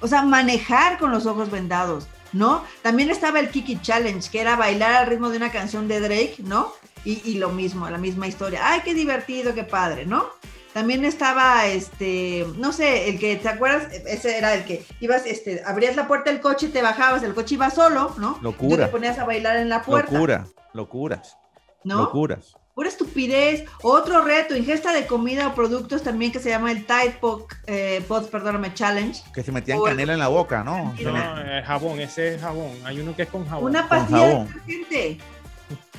O 0.00 0.08
sea, 0.08 0.22
manejar 0.22 0.98
con 0.98 1.12
los 1.12 1.24
ojos 1.24 1.52
vendados, 1.52 2.08
¿no? 2.32 2.64
También 2.82 3.10
estaba 3.10 3.38
el 3.38 3.48
Kiki 3.48 3.80
Challenge, 3.80 4.28
que 4.28 4.40
era 4.40 4.56
bailar 4.56 4.92
al 4.96 5.06
ritmo 5.06 5.30
de 5.30 5.36
una 5.36 5.52
canción 5.52 5.86
de 5.86 6.00
Drake, 6.00 6.36
¿no? 6.38 6.72
Y, 7.04 7.22
y 7.30 7.34
lo 7.34 7.50
mismo, 7.50 7.88
la 7.88 7.98
misma 7.98 8.26
historia. 8.26 8.60
¡Ay, 8.64 8.80
qué 8.84 8.92
divertido, 8.92 9.54
qué 9.54 9.62
padre, 9.62 10.04
¿no? 10.04 10.26
También 10.74 11.04
estaba, 11.04 11.66
este, 11.66 12.44
no 12.56 12.72
sé, 12.72 13.08
el 13.08 13.18
que, 13.20 13.36
¿te 13.36 13.48
acuerdas? 13.48 13.92
Ese 13.92 14.36
era 14.36 14.54
el 14.54 14.64
que 14.64 14.84
ibas, 15.00 15.24
este, 15.24 15.62
abrías 15.64 15.94
la 15.94 16.08
puerta 16.08 16.30
del 16.32 16.40
coche, 16.40 16.68
te 16.68 16.82
bajabas, 16.82 17.22
el 17.22 17.32
coche 17.32 17.54
iba 17.54 17.70
solo, 17.70 18.12
¿no? 18.18 18.38
Locura. 18.42 18.74
Y 18.82 18.86
te 18.86 18.92
ponías 18.92 19.16
a 19.20 19.24
bailar 19.24 19.56
en 19.56 19.68
la 19.68 19.82
puerta, 19.82 20.10
Locura, 20.12 20.46
locuras, 20.72 21.36
¿no? 21.84 21.98
locuras. 22.02 22.54
Pura 22.74 22.88
estupidez. 22.88 23.66
Otro 23.84 24.24
reto, 24.24 24.56
ingesta 24.56 24.92
de 24.92 25.06
comida 25.06 25.46
o 25.46 25.54
productos 25.54 26.02
también 26.02 26.32
que 26.32 26.40
se 26.40 26.48
llama 26.50 26.72
el 26.72 26.84
Tide 26.84 27.18
Pod, 27.20 27.42
eh, 27.68 28.04
Pods, 28.08 28.26
perdóname, 28.26 28.74
Challenge. 28.74 29.22
Que 29.32 29.44
se 29.44 29.52
metían 29.52 29.78
O 29.78 29.86
el- 29.86 29.92
canela 29.92 30.14
en 30.14 30.18
la 30.18 30.26
boca, 30.26 30.64
¿no? 30.64 30.92
No, 31.00 31.40
eh, 31.40 31.62
jabón, 31.64 32.00
ese 32.00 32.34
es 32.34 32.40
jabón. 32.40 32.72
Hay 32.84 32.98
uno 32.98 33.14
que 33.14 33.22
es 33.22 33.28
con 33.28 33.46
jabón. 33.46 33.66
Una 33.70 33.88
pastilla 33.88 34.18
de 34.26 34.32
jabón. 34.32 34.48
detergente. 34.66 35.18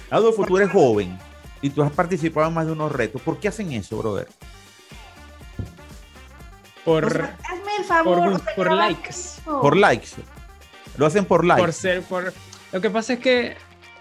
Adolfo, 0.09 0.45
tú 0.45 0.57
eres 0.57 0.69
joven 0.69 1.17
y 1.61 1.69
tú 1.69 1.81
has 1.81 1.93
participado 1.93 2.49
en 2.49 2.53
más 2.53 2.65
de 2.65 2.73
unos 2.73 2.91
retos. 2.91 3.21
¿Por 3.21 3.39
qué 3.39 3.47
hacen 3.47 3.71
eso, 3.71 3.97
brother? 3.97 4.27
Por, 6.85 7.05
O 7.05 7.09
sea, 7.09 7.37
hazme 7.49 7.71
el 7.79 7.83
favor. 7.83 8.17
por, 8.19 8.27
o 8.27 8.37
sea, 8.37 8.55
por 8.55 8.65
graba 8.67 8.87
likes. 8.87 9.09
eso. 9.09 9.61
Por 9.61 9.75
likes. 9.75 10.09
Lo 10.97 11.05
hacen 11.05 11.25
por 11.25 11.43
likes. 11.43 11.61
por 11.61 11.73
ser, 11.73 12.01
por... 12.03 12.33
Lo 12.71 12.79
que 12.81 12.89
pasa 12.89 13.13
es 13.13 13.19
que 13.19 13.57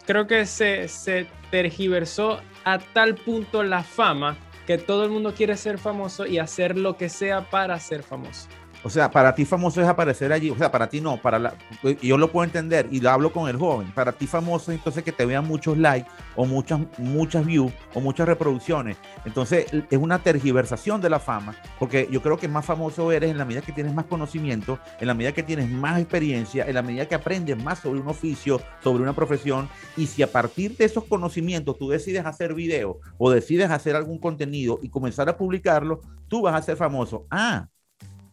creo 0.06 0.26
que 0.26 0.46
se, 0.46 0.86
se 0.88 1.26
tergiversó 1.50 2.40
a 2.64 2.78
tal 2.78 3.14
punto 3.16 3.62
la 3.62 3.82
fama 3.82 4.36
que 4.66 4.78
todo 4.78 5.04
el 5.04 5.10
mundo 5.10 5.34
quiere 5.34 5.56
ser 5.56 5.78
famoso 5.78 6.26
y 6.26 6.38
hacer 6.38 6.78
lo 6.78 6.96
que 6.96 7.08
sea 7.08 7.42
para 7.50 7.78
ser 7.80 8.02
famoso. 8.02 8.48
O 8.84 8.90
sea, 8.90 9.10
para 9.10 9.34
ti 9.34 9.46
famoso 9.46 9.80
es 9.80 9.88
aparecer 9.88 10.30
allí. 10.30 10.50
O 10.50 10.58
sea, 10.58 10.70
para 10.70 10.88
ti 10.88 11.00
no, 11.00 11.16
para 11.16 11.38
la, 11.38 11.54
yo 12.02 12.18
lo 12.18 12.30
puedo 12.30 12.44
entender 12.44 12.86
y 12.90 13.00
lo 13.00 13.10
hablo 13.10 13.32
con 13.32 13.48
el 13.48 13.56
joven. 13.56 13.90
Para 13.92 14.12
ti 14.12 14.26
famoso 14.26 14.70
es 14.70 14.78
entonces 14.78 15.02
que 15.02 15.10
te 15.10 15.24
vean 15.24 15.46
muchos 15.46 15.78
likes 15.78 16.08
o 16.36 16.44
muchas, 16.44 16.80
muchas 16.98 17.46
views 17.46 17.72
o 17.94 18.00
muchas 18.00 18.28
reproducciones. 18.28 18.98
Entonces 19.24 19.66
es 19.90 19.98
una 19.98 20.18
tergiversación 20.18 21.00
de 21.00 21.08
la 21.08 21.18
fama, 21.18 21.56
porque 21.78 22.06
yo 22.10 22.20
creo 22.20 22.36
que 22.36 22.46
más 22.46 22.66
famoso 22.66 23.10
eres 23.10 23.30
en 23.30 23.38
la 23.38 23.46
medida 23.46 23.62
que 23.62 23.72
tienes 23.72 23.94
más 23.94 24.04
conocimiento, 24.04 24.78
en 25.00 25.06
la 25.06 25.14
medida 25.14 25.32
que 25.32 25.42
tienes 25.42 25.70
más 25.70 25.98
experiencia, 25.98 26.66
en 26.66 26.74
la 26.74 26.82
medida 26.82 27.06
que 27.06 27.14
aprendes 27.14 27.62
más 27.62 27.78
sobre 27.78 28.00
un 28.00 28.08
oficio, 28.08 28.60
sobre 28.82 29.02
una 29.02 29.14
profesión. 29.14 29.66
Y 29.96 30.08
si 30.08 30.22
a 30.22 30.30
partir 30.30 30.76
de 30.76 30.84
esos 30.84 31.04
conocimientos 31.04 31.78
tú 31.78 31.88
decides 31.88 32.26
hacer 32.26 32.52
video 32.52 33.00
o 33.16 33.30
decides 33.30 33.70
hacer 33.70 33.96
algún 33.96 34.18
contenido 34.18 34.78
y 34.82 34.90
comenzar 34.90 35.26
a 35.30 35.38
publicarlo, 35.38 36.02
tú 36.28 36.42
vas 36.42 36.54
a 36.54 36.62
ser 36.62 36.76
famoso. 36.76 37.26
Ah, 37.30 37.66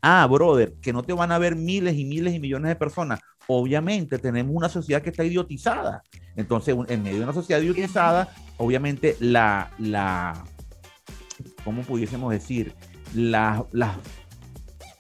Ah, 0.02 0.28
brother, 0.28 0.74
que 0.82 0.94
no 0.94 1.04
te 1.04 1.14
van 1.14 1.32
a 1.32 1.38
ver 1.38 1.56
miles 1.56 1.96
y 1.96 2.06
miles 2.06 2.34
y 2.34 2.40
millones 2.40 2.70
de 2.70 2.76
personas. 2.76 3.20
Obviamente 3.48 4.18
tenemos 4.18 4.56
una 4.56 4.70
sociedad 4.70 5.02
que 5.02 5.10
está 5.12 5.24
idiotizada. 5.24 6.02
Entonces, 6.36 6.76
en 6.88 7.04
medio 7.04 7.18
de 7.20 7.24
una 7.26 7.34
sociedad 7.34 7.62
idiotizada, 7.62 8.34
obviamente 8.58 9.16
la, 9.20 9.70
la, 9.78 10.44
¿cómo 11.64 11.82
pudiésemos 11.84 12.32
decir? 12.32 12.74
La- 13.14 13.66
la- 13.72 13.98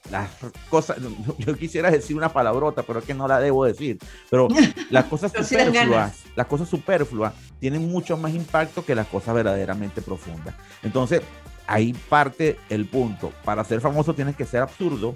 las 0.09 0.29
cosas, 0.69 0.97
yo 1.37 1.55
quisiera 1.55 1.89
decir 1.89 2.17
una 2.17 2.27
palabrota, 2.33 2.83
pero 2.83 2.99
es 2.99 3.05
que 3.05 3.13
no 3.13 3.27
la 3.29 3.39
debo 3.39 3.63
decir. 3.63 3.97
Pero 4.29 4.49
las 4.89 5.05
cosas 5.05 5.31
superfluas, 5.31 6.23
las 6.35 6.47
cosas 6.47 6.67
superfluas 6.67 7.33
tienen 7.59 7.87
mucho 7.89 8.17
más 8.17 8.33
impacto 8.33 8.83
que 8.83 8.93
las 8.93 9.07
cosas 9.07 9.33
verdaderamente 9.33 10.01
profundas. 10.01 10.53
Entonces, 10.83 11.21
ahí 11.71 11.93
parte 12.09 12.57
el 12.69 12.85
punto. 12.85 13.31
Para 13.45 13.63
ser 13.63 13.79
famoso 13.79 14.13
tienes 14.13 14.35
que 14.35 14.45
ser 14.45 14.61
absurdo, 14.61 15.15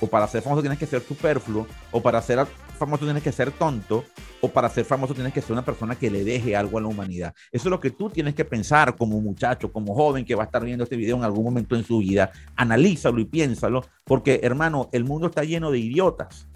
o 0.00 0.06
para 0.06 0.26
ser 0.26 0.42
famoso 0.42 0.62
tienes 0.62 0.78
que 0.78 0.86
ser 0.86 1.02
superfluo, 1.02 1.66
o 1.92 2.00
para 2.00 2.22
ser 2.22 2.46
famoso 2.78 3.04
tienes 3.04 3.22
que 3.22 3.32
ser 3.32 3.50
tonto, 3.50 4.04
o 4.40 4.48
para 4.48 4.70
ser 4.70 4.86
famoso 4.86 5.12
tienes 5.12 5.34
que 5.34 5.42
ser 5.42 5.52
una 5.52 5.64
persona 5.64 5.96
que 5.96 6.10
le 6.10 6.24
deje 6.24 6.56
algo 6.56 6.78
a 6.78 6.80
la 6.80 6.88
humanidad. 6.88 7.34
Eso 7.52 7.68
es 7.68 7.70
lo 7.70 7.80
que 7.80 7.90
tú 7.90 8.08
tienes 8.08 8.34
que 8.34 8.46
pensar 8.46 8.96
como 8.96 9.20
muchacho, 9.20 9.70
como 9.70 9.94
joven 9.94 10.24
que 10.24 10.34
va 10.34 10.44
a 10.44 10.46
estar 10.46 10.64
viendo 10.64 10.84
este 10.84 10.96
video 10.96 11.16
en 11.18 11.24
algún 11.24 11.44
momento 11.44 11.76
en 11.76 11.84
su 11.84 11.98
vida. 11.98 12.30
Analízalo 12.56 13.20
y 13.20 13.26
piénsalo, 13.26 13.84
porque 14.04 14.40
hermano, 14.42 14.88
el 14.92 15.04
mundo 15.04 15.26
está 15.26 15.44
lleno 15.44 15.70
de 15.70 15.80
idiotas. 15.80 16.46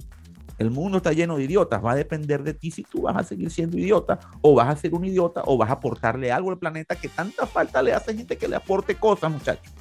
El 0.58 0.70
mundo 0.70 0.98
está 0.98 1.12
lleno 1.12 1.36
de 1.36 1.44
idiotas. 1.44 1.84
Va 1.84 1.92
a 1.92 1.96
depender 1.96 2.42
de 2.42 2.54
ti 2.54 2.70
si 2.70 2.82
tú 2.84 3.02
vas 3.02 3.16
a 3.16 3.22
seguir 3.24 3.50
siendo 3.50 3.76
idiota 3.78 4.18
o 4.40 4.54
vas 4.54 4.68
a 4.68 4.76
ser 4.80 4.94
un 4.94 5.04
idiota 5.04 5.42
o 5.46 5.56
vas 5.56 5.70
a 5.70 5.74
aportarle 5.74 6.30
algo 6.32 6.50
al 6.50 6.58
planeta 6.58 6.94
que 6.96 7.08
tanta 7.08 7.46
falta 7.46 7.82
le 7.82 7.92
hace 7.92 8.16
gente 8.16 8.36
que 8.36 8.46
le 8.48 8.56
aporte 8.56 8.94
cosas, 8.94 9.30
muchachos. 9.32 9.72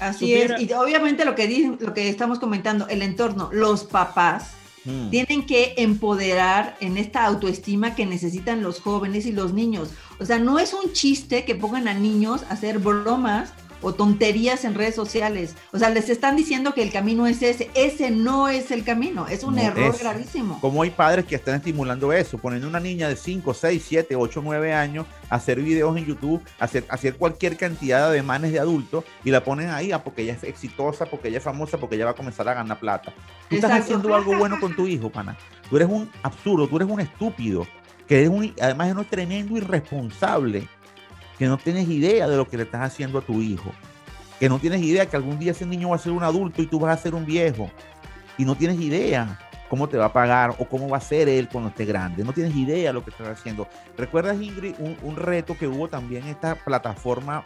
Así 0.00 0.20
Supiera- 0.32 0.56
es. 0.56 0.62
Y 0.62 0.72
obviamente 0.72 1.24
lo 1.24 1.34
que, 1.34 1.46
di- 1.46 1.76
lo 1.80 1.92
que 1.92 2.08
estamos 2.08 2.38
comentando, 2.38 2.86
el 2.88 3.02
entorno, 3.02 3.50
los 3.52 3.84
papás 3.84 4.52
Mm. 4.84 5.10
tienen 5.10 5.44
que 5.44 5.74
empoderar 5.76 6.76
en 6.80 6.96
esta 6.96 7.26
autoestima 7.26 7.94
que 7.94 8.06
necesitan 8.06 8.62
los 8.62 8.80
jóvenes 8.80 9.26
y 9.26 9.32
los 9.32 9.52
niños. 9.52 9.90
O 10.20 10.24
sea, 10.24 10.38
no 10.38 10.58
es 10.58 10.72
un 10.72 10.92
chiste 10.92 11.44
que 11.44 11.54
pongan 11.56 11.88
a 11.88 11.94
niños 11.94 12.44
a 12.48 12.54
hacer 12.54 12.78
bromas 12.78 13.52
o 13.82 13.92
tonterías 13.94 14.64
en 14.64 14.74
redes 14.74 14.94
sociales. 14.94 15.54
O 15.72 15.78
sea, 15.78 15.90
les 15.90 16.08
están 16.10 16.36
diciendo 16.36 16.74
que 16.74 16.82
el 16.82 16.92
camino 16.92 17.26
es 17.26 17.42
ese. 17.42 17.70
Ese 17.74 18.10
no 18.10 18.48
es 18.48 18.70
el 18.70 18.84
camino. 18.84 19.26
Es 19.28 19.44
un 19.44 19.54
No 19.56 19.62
error 19.62 19.94
es. 19.94 20.00
gravísimo. 20.00 20.60
Como 20.60 20.82
hay 20.82 20.90
padres 20.90 21.24
que 21.26 21.34
están 21.34 21.56
estimulando 21.56 22.12
eso, 22.12 22.38
poniendo 22.38 22.68
una 22.68 22.80
niña 22.80 23.08
de 23.08 23.16
5, 23.16 23.54
6, 23.54 23.84
7, 23.86 24.16
8, 24.16 24.40
9 24.44 24.72
años 24.74 25.06
a 25.30 25.36
hacer 25.36 25.60
videos 25.60 25.96
en 25.96 26.06
YouTube, 26.06 26.42
a 26.58 26.64
hacer, 26.64 26.84
a 26.88 26.94
hacer 26.94 27.16
cualquier 27.16 27.56
cantidad 27.56 28.10
de 28.10 28.22
manes 28.22 28.52
de 28.52 28.58
adultos 28.60 29.04
y 29.24 29.30
la 29.30 29.44
ponen 29.44 29.68
ahí 29.70 29.92
ah, 29.92 30.02
porque 30.02 30.22
ella 30.22 30.32
es 30.34 30.44
exitosa, 30.44 31.06
porque 31.06 31.28
ella 31.28 31.38
es 31.38 31.44
famosa, 31.44 31.78
porque 31.78 31.96
ella 31.96 32.06
va 32.06 32.12
a 32.12 32.14
comenzar 32.14 32.48
a 32.48 32.54
ganar 32.54 32.78
plata. 32.80 33.12
Tú 33.48 33.56
estás 33.56 33.70
haciendo 33.72 34.14
algo 34.14 34.36
bueno 34.36 34.58
con 34.60 34.74
tu 34.74 34.86
hijo, 34.86 35.10
pana. 35.10 35.36
Tú 35.68 35.76
eres 35.76 35.88
un 35.88 36.10
absurdo, 36.22 36.66
tú 36.68 36.76
eres 36.76 36.88
un 36.88 37.00
estúpido, 37.00 37.66
que 38.06 38.16
eres 38.18 38.30
un, 38.30 38.54
además 38.60 38.86
eres 38.88 38.98
un 38.98 39.04
tremendo 39.04 39.56
irresponsable, 39.56 40.66
que 41.38 41.46
no 41.46 41.56
tienes 41.56 41.88
idea 41.88 42.28
de 42.28 42.36
lo 42.36 42.48
que 42.48 42.56
le 42.56 42.64
estás 42.64 42.82
haciendo 42.82 43.18
a 43.18 43.22
tu 43.22 43.40
hijo, 43.40 43.72
que 44.40 44.48
no 44.48 44.58
tienes 44.58 44.82
idea 44.82 45.06
que 45.06 45.16
algún 45.16 45.38
día 45.38 45.52
ese 45.52 45.66
niño 45.66 45.90
va 45.90 45.96
a 45.96 46.00
ser 46.00 46.12
un 46.12 46.24
adulto 46.24 46.62
y 46.62 46.66
tú 46.66 46.78
vas 46.80 46.98
a 46.98 47.02
ser 47.02 47.14
un 47.14 47.24
viejo, 47.24 47.70
y 48.36 48.44
no 48.44 48.56
tienes 48.56 48.80
idea 48.80 49.38
cómo 49.68 49.88
te 49.88 49.96
va 49.96 50.06
a 50.06 50.12
pagar 50.12 50.54
o 50.58 50.64
cómo 50.64 50.88
va 50.88 50.96
a 50.96 51.00
ser 51.00 51.28
él 51.28 51.48
cuando 51.50 51.70
esté 51.70 51.84
grande. 51.84 52.24
No 52.24 52.32
tienes 52.32 52.54
idea 52.56 52.88
de 52.88 52.92
lo 52.92 53.04
que 53.04 53.10
estás 53.10 53.28
haciendo. 53.28 53.68
¿Recuerdas, 53.96 54.40
Ingrid, 54.40 54.74
un, 54.78 55.16
reto 55.16 55.56
que 55.58 55.66
hubo 55.66 55.88
también 55.88 56.24
en 56.24 56.30
esta 56.30 56.54
plataforma 56.54 57.44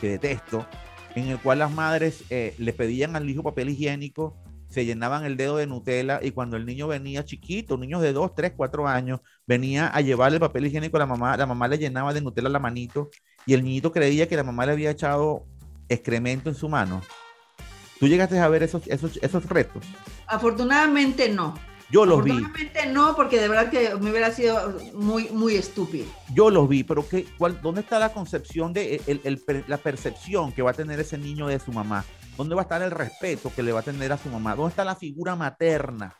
que 0.00 0.10
detesto, 0.10 0.66
en 1.14 1.28
el 1.28 1.38
cual 1.38 1.60
las 1.60 1.70
madres 1.70 2.24
eh, 2.30 2.54
le 2.58 2.72
pedían 2.72 3.16
al 3.16 3.28
hijo 3.28 3.42
papel 3.42 3.70
higiénico, 3.70 4.36
se 4.68 4.84
llenaban 4.84 5.24
el 5.24 5.36
dedo 5.36 5.56
de 5.56 5.66
Nutella 5.66 6.20
y 6.22 6.32
cuando 6.32 6.56
el 6.56 6.66
niño 6.66 6.88
venía 6.88 7.24
chiquito, 7.24 7.76
niños 7.78 8.02
de 8.02 8.12
2, 8.12 8.34
3, 8.34 8.52
4 8.56 8.86
años, 8.88 9.20
venía 9.46 9.86
a 9.88 10.00
llevarle 10.00 10.36
el 10.36 10.40
papel 10.40 10.66
higiénico 10.66 10.96
a 10.96 11.00
la 11.00 11.06
mamá, 11.06 11.36
la 11.36 11.46
mamá 11.46 11.68
le 11.68 11.78
llenaba 11.78 12.12
de 12.12 12.20
Nutella 12.20 12.48
la 12.48 12.58
manito 12.58 13.10
y 13.46 13.54
el 13.54 13.62
niñito 13.64 13.92
creía 13.92 14.28
que 14.28 14.36
la 14.36 14.42
mamá 14.44 14.66
le 14.66 14.72
había 14.72 14.90
echado 14.90 15.44
excremento 15.88 16.48
en 16.48 16.56
su 16.56 16.68
mano. 16.68 17.00
¿Tú 18.00 18.08
llegaste 18.08 18.38
a 18.38 18.48
ver 18.48 18.62
esos, 18.62 18.82
esos, 18.88 19.18
esos 19.22 19.44
retos? 19.46 19.84
Afortunadamente 20.26 21.28
no. 21.28 21.54
Yo 21.88 22.04
los 22.04 22.22
vi. 22.24 22.32
Afortunadamente 22.32 22.86
no, 22.92 23.14
porque 23.14 23.40
de 23.40 23.48
verdad 23.48 23.70
que 23.70 23.94
me 24.00 24.10
hubiera 24.10 24.32
sido 24.32 24.76
muy, 24.94 25.28
muy 25.30 25.54
estúpido. 25.54 26.04
Yo 26.34 26.50
los 26.50 26.68
vi, 26.68 26.82
pero 26.82 27.08
¿qué, 27.08 27.24
cuál, 27.38 27.60
¿dónde 27.62 27.80
está 27.82 27.98
la 27.98 28.12
concepción 28.12 28.72
de 28.72 29.00
el- 29.06 29.20
el 29.24 29.64
la 29.68 29.78
percepción 29.78 30.52
que 30.52 30.62
va 30.62 30.72
a 30.72 30.74
tener 30.74 30.98
ese 30.98 31.16
niño 31.16 31.46
de 31.46 31.58
su 31.60 31.72
mamá? 31.72 32.04
¿Dónde 32.36 32.54
va 32.54 32.62
a 32.62 32.64
estar 32.64 32.82
el 32.82 32.90
respeto 32.90 33.52
que 33.54 33.62
le 33.62 33.72
va 33.72 33.80
a 33.80 33.82
tener 33.82 34.12
a 34.12 34.18
su 34.18 34.28
mamá? 34.28 34.54
¿Dónde 34.54 34.70
está 34.70 34.84
la 34.84 34.94
figura 34.96 35.34
materna 35.36 36.12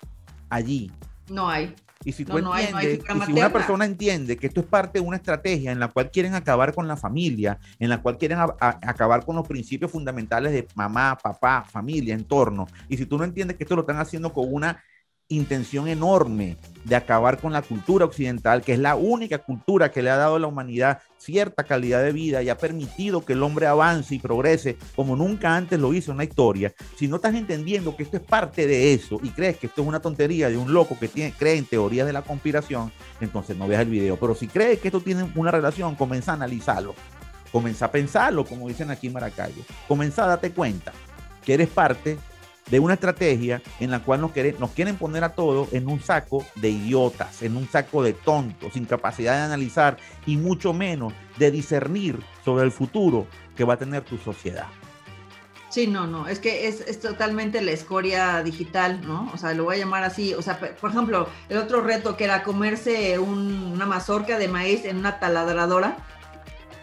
allí? 0.48 0.90
No 1.28 1.48
hay. 1.48 1.74
Y 2.04 2.12
si 2.12 2.24
tú 2.24 2.34
No, 2.34 2.40
no 2.40 2.52
hay- 2.52 2.70
no 2.70 2.78
hay 2.78 2.86
y 2.86 3.20
si 3.26 3.32
una 3.32 3.52
persona 3.52 3.84
entiende 3.84 4.36
que 4.36 4.46
esto 4.46 4.60
es 4.60 4.66
parte 4.66 5.00
de 5.00 5.04
una 5.04 5.16
estrategia 5.16 5.72
en 5.72 5.80
la 5.80 5.88
cual 5.88 6.10
quieren 6.10 6.34
acabar 6.34 6.72
con 6.74 6.86
la 6.86 6.96
familia, 6.96 7.58
en 7.78 7.88
la 7.88 8.00
cual 8.00 8.16
quieren 8.16 8.38
a- 8.38 8.54
a- 8.60 8.78
acabar 8.82 9.24
con 9.24 9.34
los 9.34 9.46
principios 9.48 9.90
fundamentales 9.90 10.52
de 10.52 10.68
mamá, 10.74 11.18
papá, 11.20 11.64
familia, 11.68 12.14
entorno, 12.14 12.66
y 12.88 12.96
si 12.96 13.06
tú 13.06 13.18
no 13.18 13.24
entiendes 13.24 13.56
que 13.56 13.64
esto 13.64 13.74
lo 13.74 13.80
están 13.80 13.98
haciendo 13.98 14.32
con 14.32 14.52
una 14.52 14.82
intención 15.28 15.88
enorme 15.88 16.56
de 16.84 16.94
acabar 16.94 17.40
con 17.40 17.52
la 17.52 17.62
cultura 17.62 18.04
occidental, 18.04 18.62
que 18.62 18.74
es 18.74 18.78
la 18.78 18.94
única 18.94 19.38
cultura 19.38 19.90
que 19.90 20.02
le 20.02 20.10
ha 20.10 20.16
dado 20.16 20.36
a 20.36 20.38
la 20.38 20.46
humanidad 20.46 21.00
cierta 21.18 21.64
calidad 21.64 22.04
de 22.04 22.12
vida 22.12 22.42
y 22.42 22.48
ha 22.48 22.58
permitido 22.58 23.24
que 23.24 23.32
el 23.32 23.42
hombre 23.42 23.66
avance 23.66 24.14
y 24.14 24.20
progrese 24.20 24.76
como 24.94 25.16
nunca 25.16 25.56
antes 25.56 25.80
lo 25.80 25.92
hizo 25.92 26.12
en 26.12 26.18
la 26.18 26.24
historia, 26.24 26.72
si 26.96 27.08
no 27.08 27.16
estás 27.16 27.34
entendiendo 27.34 27.96
que 27.96 28.04
esto 28.04 28.18
es 28.18 28.22
parte 28.22 28.68
de 28.68 28.94
eso 28.94 29.18
y 29.22 29.30
crees 29.30 29.56
que 29.56 29.66
esto 29.66 29.82
es 29.82 29.88
una 29.88 30.00
tontería 30.00 30.48
de 30.48 30.56
un 30.56 30.72
loco 30.72 30.96
que 30.98 31.08
tiene, 31.08 31.32
cree 31.36 31.56
en 31.56 31.64
teorías 31.64 32.06
de 32.06 32.12
la 32.12 32.22
conspiración, 32.22 32.92
entonces 33.20 33.56
no 33.56 33.66
veas 33.66 33.82
el 33.82 33.88
video. 33.88 34.16
Pero 34.16 34.36
si 34.36 34.46
crees 34.46 34.78
que 34.78 34.88
esto 34.88 35.00
tiene 35.00 35.28
una 35.34 35.50
relación, 35.50 35.96
comienza 35.96 36.30
a 36.30 36.34
analizarlo, 36.34 36.94
comienza 37.50 37.86
a 37.86 37.90
pensarlo, 37.90 38.44
como 38.44 38.68
dicen 38.68 38.90
aquí 38.90 39.08
en 39.08 39.14
Maracayo, 39.14 39.62
comienza 39.88 40.24
a 40.24 40.28
darte 40.28 40.52
cuenta 40.52 40.92
que 41.44 41.54
eres 41.54 41.68
parte 41.68 42.18
de 42.70 42.80
una 42.80 42.94
estrategia 42.94 43.62
en 43.80 43.90
la 43.90 44.00
cual 44.02 44.20
nos 44.20 44.32
quieren, 44.32 44.56
nos 44.58 44.70
quieren 44.72 44.96
poner 44.96 45.22
a 45.24 45.30
todos 45.34 45.72
en 45.72 45.88
un 45.88 46.00
saco 46.00 46.44
de 46.56 46.70
idiotas, 46.70 47.42
en 47.42 47.56
un 47.56 47.68
saco 47.68 48.02
de 48.02 48.12
tontos, 48.12 48.72
sin 48.72 48.84
capacidad 48.86 49.36
de 49.36 49.42
analizar 49.42 49.96
y 50.26 50.36
mucho 50.36 50.72
menos 50.72 51.12
de 51.38 51.50
discernir 51.50 52.18
sobre 52.44 52.64
el 52.64 52.72
futuro 52.72 53.26
que 53.56 53.64
va 53.64 53.74
a 53.74 53.76
tener 53.78 54.02
tu 54.02 54.18
sociedad. 54.18 54.66
Sí, 55.68 55.86
no, 55.88 56.06
no, 56.06 56.26
es 56.26 56.38
que 56.38 56.68
es, 56.68 56.80
es 56.82 57.00
totalmente 57.00 57.60
la 57.60 57.72
escoria 57.72 58.42
digital, 58.42 59.00
¿no? 59.06 59.30
O 59.34 59.36
sea, 59.36 59.52
lo 59.52 59.64
voy 59.64 59.76
a 59.76 59.78
llamar 59.80 60.04
así. 60.04 60.32
O 60.32 60.40
sea, 60.40 60.58
por 60.58 60.90
ejemplo, 60.90 61.28
el 61.48 61.58
otro 61.58 61.82
reto 61.82 62.16
que 62.16 62.24
era 62.24 62.42
comerse 62.44 63.18
un- 63.18 63.72
una 63.74 63.84
mazorca 63.84 64.38
de 64.38 64.48
maíz 64.48 64.84
en 64.86 64.96
una 64.96 65.18
taladradora, 65.18 65.98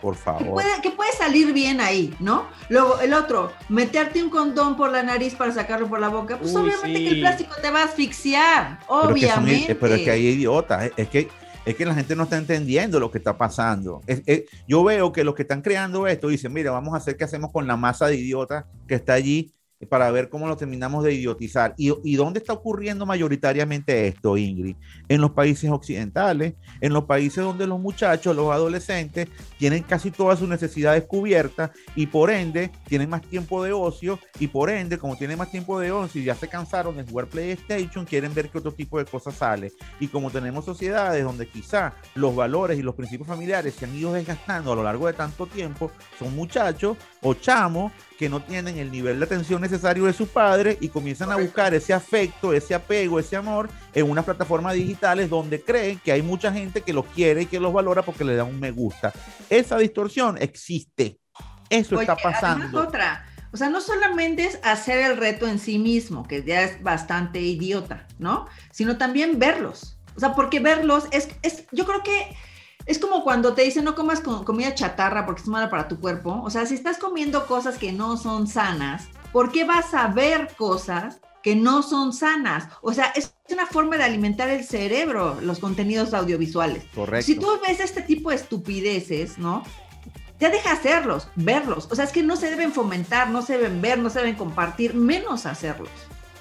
Por 0.03 0.15
que 0.15 0.21
favor. 0.21 0.49
puede, 0.51 0.81
que 0.81 0.91
puede 0.91 1.11
salir 1.13 1.53
bien 1.53 1.79
ahí, 1.81 2.13
¿no? 2.19 2.45
Luego, 2.69 2.99
el 2.99 3.13
otro, 3.13 3.51
meterte 3.69 4.21
un 4.21 4.29
condón 4.29 4.75
por 4.75 4.91
la 4.91 5.01
nariz 5.01 5.33
para 5.33 5.51
sacarlo 5.53 5.87
por 5.87 5.99
la 6.01 6.09
boca, 6.09 6.37
pues 6.37 6.53
Uy, 6.53 6.61
obviamente 6.61 6.99
que 6.99 7.09
sí. 7.09 7.15
el 7.15 7.19
plástico 7.21 7.55
te 7.61 7.71
va 7.71 7.81
a 7.81 7.85
asfixiar, 7.85 8.79
Pero 8.87 9.15
es 9.15 9.21
que 9.21 9.29
son- 9.29 9.39
obviamente. 9.43 9.75
pero 9.75 9.95
es 9.95 10.01
que 10.01 10.11
hay 10.11 10.27
idiotas, 10.27 10.83
es, 10.83 10.91
es 10.97 11.07
que 11.09 11.29
es 11.65 11.75
que 11.77 11.85
la 11.85 11.95
gente 11.95 12.13
no 12.17 12.23
está 12.23 12.35
entendiendo 12.37 12.99
lo 12.99 13.09
que 13.09 13.17
está 13.19 13.37
pasando. 13.37 14.01
Es- 14.05 14.21
es- 14.25 14.43
yo 14.67 14.83
veo 14.83 15.13
que 15.13 15.23
los 15.23 15.33
que 15.33 15.43
están 15.43 15.61
creando 15.61 16.05
esto 16.07 16.27
dicen, 16.27 16.51
mira, 16.51 16.71
vamos 16.71 16.93
a 16.93 16.97
hacer 16.97 17.15
qué 17.15 17.23
hacemos 17.23 17.53
con 17.53 17.65
la 17.67 17.77
masa 17.77 18.07
de 18.07 18.17
idiotas 18.17 18.65
que 18.85 18.95
está 18.95 19.13
allí 19.13 19.53
para 19.89 20.11
ver 20.11 20.29
cómo 20.29 20.47
lo 20.47 20.57
terminamos 20.57 21.03
de 21.03 21.13
idiotizar. 21.13 21.73
¿Y, 21.77 21.93
¿Y, 22.03 22.15
dónde 22.15 22.39
está 22.39 22.53
ocurriendo 22.53 23.05
mayoritariamente 23.05 24.07
esto, 24.07 24.37
Ingrid? 24.37 24.75
En 25.07 25.21
los 25.21 25.31
países 25.31 25.69
occidentales, 25.69 26.53
en 26.81 26.93
los 26.93 27.05
países 27.05 27.43
donde 27.43 27.67
los 27.67 27.79
muchachos, 27.79 28.35
los 28.35 28.51
adolescentes, 28.51 29.27
tienen 29.57 29.83
casi 29.83 30.11
todas 30.11 30.39
sus 30.39 30.47
necesidades 30.47 31.05
cubiertas 31.05 31.71
y 31.95 32.07
por 32.07 32.29
ende 32.29 32.71
tienen 32.87 33.09
más 33.09 33.21
tiempo 33.21 33.63
de 33.63 33.73
ocio 33.73 34.19
y 34.39 34.47
por 34.47 34.69
ende, 34.69 34.97
como 34.97 35.17
tienen 35.17 35.37
más 35.37 35.51
tiempo 35.51 35.79
de 35.79 35.91
ocio 35.91 36.21
y 36.21 36.25
ya 36.25 36.35
se 36.35 36.47
cansaron 36.47 36.97
de 36.97 37.03
jugar 37.03 37.27
PlayStation, 37.27 38.05
quieren 38.05 38.33
ver 38.33 38.49
qué 38.49 38.57
otro 38.57 38.71
tipo 38.71 38.97
de 38.97 39.05
cosas 39.05 39.35
sale. 39.35 39.71
Y 39.99 40.07
como 40.07 40.31
tenemos 40.31 40.65
sociedades 40.65 41.23
donde 41.23 41.47
quizá 41.47 41.93
los 42.15 42.35
valores 42.35 42.77
y 42.77 42.81
los 42.81 42.95
principios 42.95 43.27
familiares 43.27 43.73
se 43.75 43.85
han 43.85 43.95
ido 43.95 44.13
desgastando 44.13 44.71
a 44.71 44.75
lo 44.75 44.83
largo 44.83 45.07
de 45.07 45.13
tanto 45.13 45.47
tiempo, 45.47 45.91
son 46.17 46.35
muchachos 46.35 46.97
o 47.23 47.33
chamos 47.33 47.91
que 48.17 48.29
no 48.29 48.41
tienen 48.41 48.77
el 48.77 48.91
nivel 48.91 49.19
de 49.19 49.25
atención 49.25 49.61
necesario 49.61 50.05
de 50.05 50.13
su 50.13 50.27
padre 50.27 50.77
y 50.79 50.89
comienzan 50.89 51.31
a 51.31 51.37
buscar 51.37 51.73
ese 51.73 51.93
afecto, 51.93 52.53
ese 52.53 52.75
apego, 52.75 53.19
ese 53.19 53.35
amor 53.35 53.69
en 53.93 54.09
unas 54.09 54.25
plataformas 54.25 54.75
digitales 54.75 55.29
donde 55.29 55.61
creen 55.61 55.99
que 55.99 56.11
hay 56.11 56.21
mucha 56.21 56.51
gente 56.51 56.81
que 56.81 56.93
los 56.93 57.05
quiere 57.07 57.43
y 57.43 57.45
que 57.47 57.59
los 57.59 57.73
valora 57.73 58.01
porque 58.03 58.23
le 58.23 58.35
da 58.35 58.43
un 58.43 58.59
me 58.59 58.71
gusta. 58.71 59.11
Esa 59.49 59.77
distorsión 59.77 60.37
existe. 60.39 61.17
Eso 61.69 61.99
está 61.99 62.15
pasando. 62.15 62.79
Otra. 62.79 63.25
O 63.51 63.57
sea, 63.57 63.69
no 63.69 63.81
solamente 63.81 64.45
es 64.45 64.59
hacer 64.63 64.99
el 64.99 65.17
reto 65.17 65.47
en 65.47 65.59
sí 65.59 65.77
mismo, 65.77 66.27
que 66.27 66.43
ya 66.43 66.63
es 66.63 66.81
bastante 66.81 67.39
idiota, 67.39 68.07
¿no? 68.17 68.47
Sino 68.71 68.97
también 68.97 69.37
verlos. 69.37 69.97
O 70.15 70.19
sea, 70.19 70.33
porque 70.33 70.59
verlos 70.59 71.05
es, 71.11 71.29
es 71.41 71.65
yo 71.71 71.85
creo 71.85 72.03
que 72.03 72.35
es 72.85 72.99
como 72.99 73.23
cuando 73.23 73.53
te 73.53 73.63
dicen 73.63 73.85
no 73.85 73.95
comas 73.95 74.21
comida 74.21 74.75
chatarra 74.75 75.25
porque 75.25 75.41
es 75.41 75.47
mala 75.47 75.69
para 75.69 75.87
tu 75.87 75.99
cuerpo. 75.99 76.41
O 76.43 76.49
sea, 76.49 76.65
si 76.65 76.75
estás 76.75 76.97
comiendo 76.97 77.45
cosas 77.47 77.77
que 77.77 77.91
no 77.91 78.17
son 78.17 78.47
sanas, 78.47 79.07
¿por 79.31 79.51
qué 79.51 79.63
vas 79.63 79.93
a 79.93 80.07
ver 80.07 80.49
cosas 80.57 81.19
que 81.41 81.55
no 81.55 81.81
son 81.83 82.13
sanas? 82.13 82.67
O 82.81 82.93
sea, 82.93 83.07
es 83.15 83.35
una 83.49 83.65
forma 83.65 83.97
de 83.97 84.03
alimentar 84.03 84.49
el 84.49 84.63
cerebro, 84.63 85.39
los 85.41 85.59
contenidos 85.59 86.13
audiovisuales. 86.13 86.85
Correcto. 86.93 87.25
Si 87.25 87.35
tú 87.35 87.47
ves 87.67 87.79
este 87.79 88.01
tipo 88.01 88.29
de 88.29 88.37
estupideces, 88.37 89.37
¿no? 89.37 89.63
Ya 90.39 90.49
deja 90.49 90.73
hacerlos, 90.73 91.29
verlos. 91.35 91.87
O 91.89 91.95
sea, 91.95 92.03
es 92.03 92.11
que 92.11 92.23
no 92.23 92.35
se 92.35 92.49
deben 92.49 92.73
fomentar, 92.73 93.29
no 93.29 93.41
se 93.41 93.57
deben 93.57 93.81
ver, 93.81 93.99
no 93.99 94.09
se 94.09 94.19
deben 94.19 94.35
compartir, 94.35 94.93
menos 94.93 95.45
hacerlos. 95.45 95.91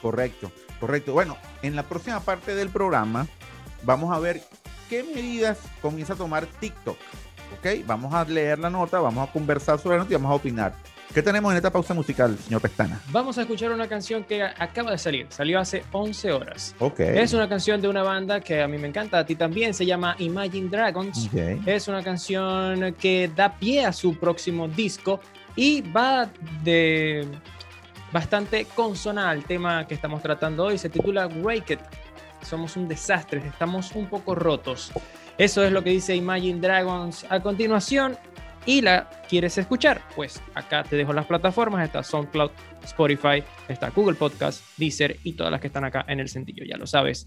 Correcto, 0.01 0.51
correcto. 0.81 1.13
Bueno, 1.13 1.37
en 1.63 1.77
la 1.77 1.85
próxima 1.85 2.19
parte 2.19 2.57
del 2.57 2.71
programa 2.71 3.29
vamos 3.85 4.13
a 4.13 4.19
ver 4.19 4.43
qué 4.93 5.03
medidas 5.03 5.59
comienza 5.81 6.13
a 6.13 6.17
tomar 6.17 6.45
TikTok. 6.45 6.99
¿Ok? 7.57 7.87
Vamos 7.87 8.13
a 8.13 8.27
leer 8.27 8.59
la 8.59 8.69
nota, 8.69 9.01
vamos 9.01 9.27
a 9.27 9.33
conversar 9.33 9.79
sobre 9.79 9.97
la 9.97 10.03
nota 10.03 10.13
y 10.13 10.17
vamos 10.17 10.33
a 10.33 10.35
opinar. 10.35 10.75
¿Qué 11.15 11.23
tenemos 11.23 11.51
en 11.51 11.57
esta 11.57 11.73
pausa 11.73 11.95
musical, 11.95 12.37
señor 12.37 12.61
Pestana? 12.61 13.01
Vamos 13.11 13.39
a 13.39 13.43
escuchar 13.43 13.73
una 13.73 13.89
canción 13.89 14.23
que 14.25 14.43
acaba 14.43 14.91
de 14.91 14.99
salir, 14.99 15.27
salió 15.31 15.59
hace 15.61 15.83
11 15.93 16.33
horas. 16.33 16.75
Ok. 16.79 17.01
Es 17.01 17.33
una 17.33 17.49
canción 17.49 17.81
de 17.81 17.89
una 17.89 18.03
banda 18.03 18.41
que 18.41 18.61
a 18.61 18.69
mí 18.69 18.77
me 18.77 18.87
encanta, 18.87 19.19
a 19.19 19.25
ti 19.25 19.35
también, 19.35 19.73
se 19.73 19.87
llama 19.87 20.15
Imagine 20.19 20.69
Dragons. 20.69 21.27
Okay. 21.29 21.63
Es 21.65 21.89
una 21.89 22.03
canción 22.03 22.93
que 22.93 23.31
da 23.35 23.59
pie 23.59 23.87
a 23.87 23.95
su 23.95 24.19
próximo 24.19 24.69
disco 24.69 25.21
y 25.57 25.81
va 25.81 26.29
de 26.63 27.27
bastante 28.13 28.67
consona 28.67 29.31
al 29.31 29.45
tema 29.45 29.87
que 29.87 29.95
estamos 29.95 30.21
tratando 30.21 30.65
hoy. 30.65 30.77
Se 30.77 30.91
titula 30.91 31.29
Wake 31.29 31.75
It. 31.75 31.81
Somos 32.43 32.77
un 32.77 32.89
desastre, 32.89 33.43
estamos 33.47 33.93
un 33.93 34.07
poco 34.07 34.35
rotos. 34.35 34.93
Eso 35.39 35.65
es 35.65 35.73
lo 35.73 35.83
que 35.83 35.91
dice 35.91 36.15
Imagine 36.15 36.61
Dragons 36.61 37.27
a 37.31 37.41
continuación. 37.41 38.17
Y 38.65 38.81
la 38.81 39.11
quieres 39.29 39.59
escuchar, 39.59 40.03
pues 40.15 40.41
acá 40.55 40.85
te 40.85 40.95
dejo 40.95 41.13
las 41.13 41.27
plataformas, 41.27 41.85
está 41.85 42.05
SoundCloud, 42.05 42.53
Spotify, 42.85 43.43
está 43.69 43.91
Google 43.91 44.15
Podcast, 44.15 44.63
Deezer 44.77 45.17
y 45.25 45.33
todas 45.33 45.51
las 45.51 45.61
que 45.61 45.67
están 45.67 45.85
acá 45.85 46.05
en 46.07 46.21
el 46.21 46.29
sentido, 46.29 46.65
ya 46.65 46.77
lo 46.77 46.87
sabes. 46.87 47.27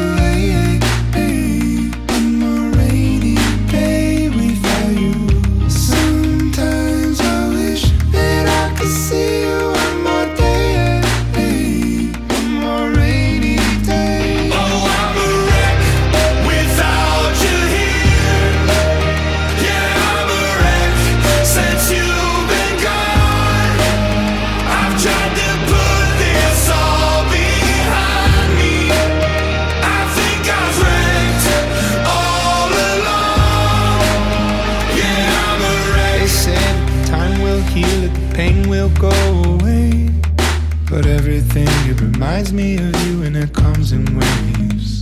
Reminds 42.41 42.53
me 42.53 42.75
of 42.75 43.07
you 43.07 43.23
and 43.23 43.37
it 43.37 43.53
comes 43.53 43.91
in 43.91 44.03
waves. 44.17 44.99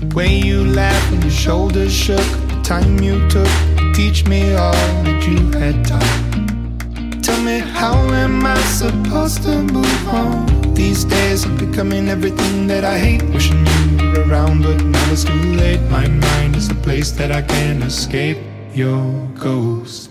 The 0.00 0.12
way 0.14 0.36
you 0.38 0.64
laughed 0.64 1.10
when 1.10 1.22
your 1.22 1.30
shoulders 1.30 1.92
shook, 1.92 2.26
the 2.48 2.60
time 2.62 3.00
you 3.00 3.28
took 3.28 3.48
to 3.76 3.92
teach 3.92 4.24
me 4.28 4.54
all 4.54 4.72
that 5.02 5.26
you 5.26 5.50
had 5.58 5.84
taught. 5.84 7.24
Tell 7.24 7.40
me, 7.42 7.58
how 7.58 7.96
am 8.22 8.46
I 8.46 8.60
supposed 8.82 9.42
to 9.42 9.62
move 9.62 10.08
on? 10.08 10.74
These 10.74 11.04
days 11.04 11.44
I'm 11.44 11.56
becoming 11.56 12.08
everything 12.08 12.68
that 12.68 12.84
I 12.84 12.98
hate. 12.98 13.22
Wishing 13.34 13.66
you 13.66 14.12
were 14.12 14.28
around, 14.28 14.62
but 14.62 14.80
now 14.80 15.10
it's 15.10 15.24
too 15.24 15.54
late. 15.54 15.80
My 15.90 16.06
mind 16.06 16.54
is 16.54 16.70
a 16.70 16.74
place 16.86 17.10
that 17.12 17.32
I 17.32 17.42
can't 17.42 17.82
escape. 17.82 18.38
Your 18.74 19.28
ghost. 19.34 20.10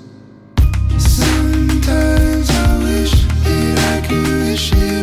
Sometimes 0.97 2.49
I 2.49 2.79
wish 2.84 3.13
that 3.45 3.77
I 3.93 4.08
could 4.08 4.27
wish 4.27 4.73
it 4.73 5.02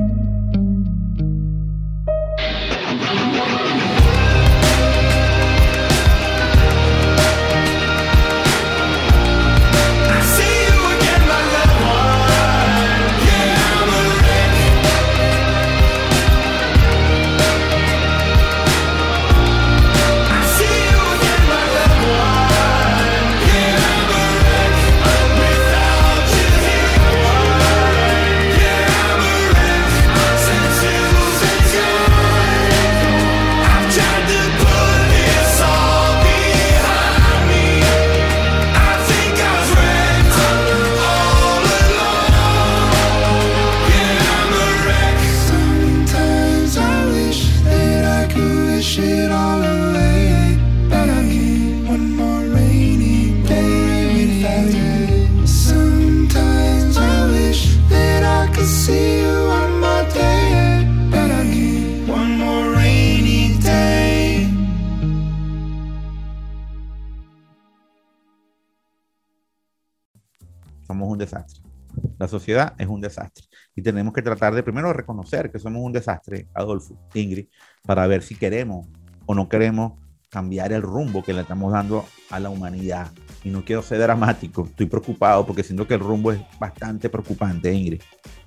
Es 72.77 72.87
un 72.87 73.01
desastre. 73.01 73.45
Y 73.75 73.81
tenemos 73.81 74.13
que 74.13 74.21
tratar 74.21 74.53
de 74.53 74.63
primero 74.63 74.93
reconocer 74.93 75.51
que 75.51 75.59
somos 75.59 75.81
un 75.83 75.91
desastre, 75.91 76.47
Adolfo, 76.53 76.97
Ingrid, 77.13 77.47
para 77.83 78.07
ver 78.07 78.23
si 78.23 78.35
queremos 78.35 78.87
o 79.25 79.35
no 79.35 79.47
queremos 79.47 79.93
cambiar 80.29 80.71
el 80.71 80.81
rumbo 80.81 81.21
que 81.21 81.33
le 81.33 81.41
estamos 81.41 81.73
dando 81.73 82.05
a 82.29 82.39
la 82.39 82.49
humanidad. 82.49 83.11
Y 83.43 83.49
no 83.49 83.65
quiero 83.65 83.81
ser 83.81 83.99
dramático, 83.99 84.65
estoy 84.65 84.85
preocupado 84.85 85.45
porque 85.45 85.63
siento 85.63 85.87
que 85.87 85.95
el 85.95 85.99
rumbo 85.99 86.31
es 86.31 86.41
bastante 86.59 87.09
preocupante, 87.09 87.73
Ingrid. 87.73 88.01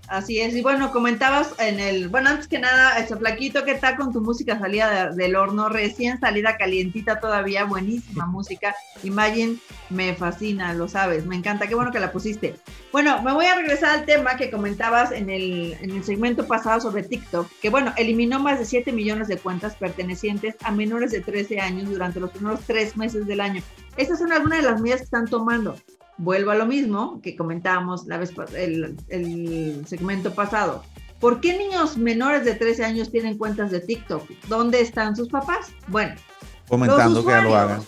Así 0.07 0.39
es, 0.39 0.55
y 0.55 0.61
bueno, 0.61 0.93
comentabas 0.93 1.55
en 1.59 1.81
el, 1.81 2.09
bueno, 2.09 2.29
antes 2.29 2.47
que 2.47 2.59
nada, 2.59 2.99
ese 2.99 3.17
flaquito, 3.17 3.65
¿qué 3.65 3.75
tal 3.77 3.97
con 3.97 4.13
tu 4.13 4.21
música 4.21 4.59
salida 4.59 5.09
de- 5.11 5.17
del 5.17 5.35
horno? 5.35 5.71
Recién 5.71 6.21
salida, 6.21 6.59
calientita 6.59 7.21
todavía, 7.21 7.65
buenísima 7.65 8.27
música. 8.27 8.75
Imagine, 9.03 9.57
me 9.89 10.15
fascina, 10.15 10.75
lo 10.75 10.89
sabes, 10.89 11.25
me 11.25 11.37
encanta, 11.37 11.67
qué 11.69 11.75
bueno 11.75 11.91
que 11.91 12.01
la 12.01 12.13
pusiste. 12.13 12.55
Bueno, 12.93 13.23
me 13.23 13.33
voy 13.33 13.47
a 13.47 13.55
regresar 13.55 13.99
al 13.99 14.05
tema 14.05 14.37
que 14.37 14.51
comentabas 14.51 15.11
en 15.11 15.31
el, 15.31 15.75
en 15.81 15.91
el 15.93 16.05
segmento 16.05 16.47
pasado 16.47 16.83
sobre 16.83 17.03
TikTok, 17.03 17.49
que 17.63 17.71
bueno, 17.71 17.95
eliminó 17.97 18.39
más 18.39 18.59
de 18.59 18.67
7 18.67 18.93
millones 18.93 19.27
de 19.29 19.39
cuentas 19.39 19.75
pertenecientes 19.75 20.55
a 20.63 20.71
menores 20.71 21.13
de 21.13 21.23
13 21.23 21.61
años 21.61 21.89
durante 21.89 22.21
los 22.21 22.31
primeros 22.31 22.61
tres 22.67 22.95
meses 22.99 23.27
del 23.27 23.41
año. 23.41 23.63
Estas 23.97 24.19
son 24.19 24.33
algunas 24.33 24.59
de 24.63 24.71
las 24.71 24.81
medidas 24.83 25.01
que 25.01 25.05
están 25.05 25.27
tomando 25.29 25.77
vuelvo 26.17 26.51
a 26.51 26.55
lo 26.55 26.67
mismo 26.67 27.21
que 27.23 27.37
comentábamos 27.37 28.07
la 28.07 28.19
vez 28.19 28.33
el, 28.55 28.97
el 29.09 29.87
segmento 29.87 30.35
pasado. 30.35 30.83
¿Por 31.21 31.41
qué 31.41 31.57
niños 31.57 31.97
menores 31.97 32.45
de 32.45 32.55
13 32.55 32.85
años 32.85 33.11
tienen 33.11 33.39
cuentas 33.39 33.71
de 33.71 33.81
TikTok? 33.81 34.29
¿Dónde 34.49 34.81
están 34.81 35.17
sus 35.17 35.29
papás? 35.29 35.73
Bueno, 35.89 36.15
Comentando 36.69 37.25
que 37.25 37.31
ya 37.31 37.43
lo 37.43 37.57
hagan. 37.57 37.83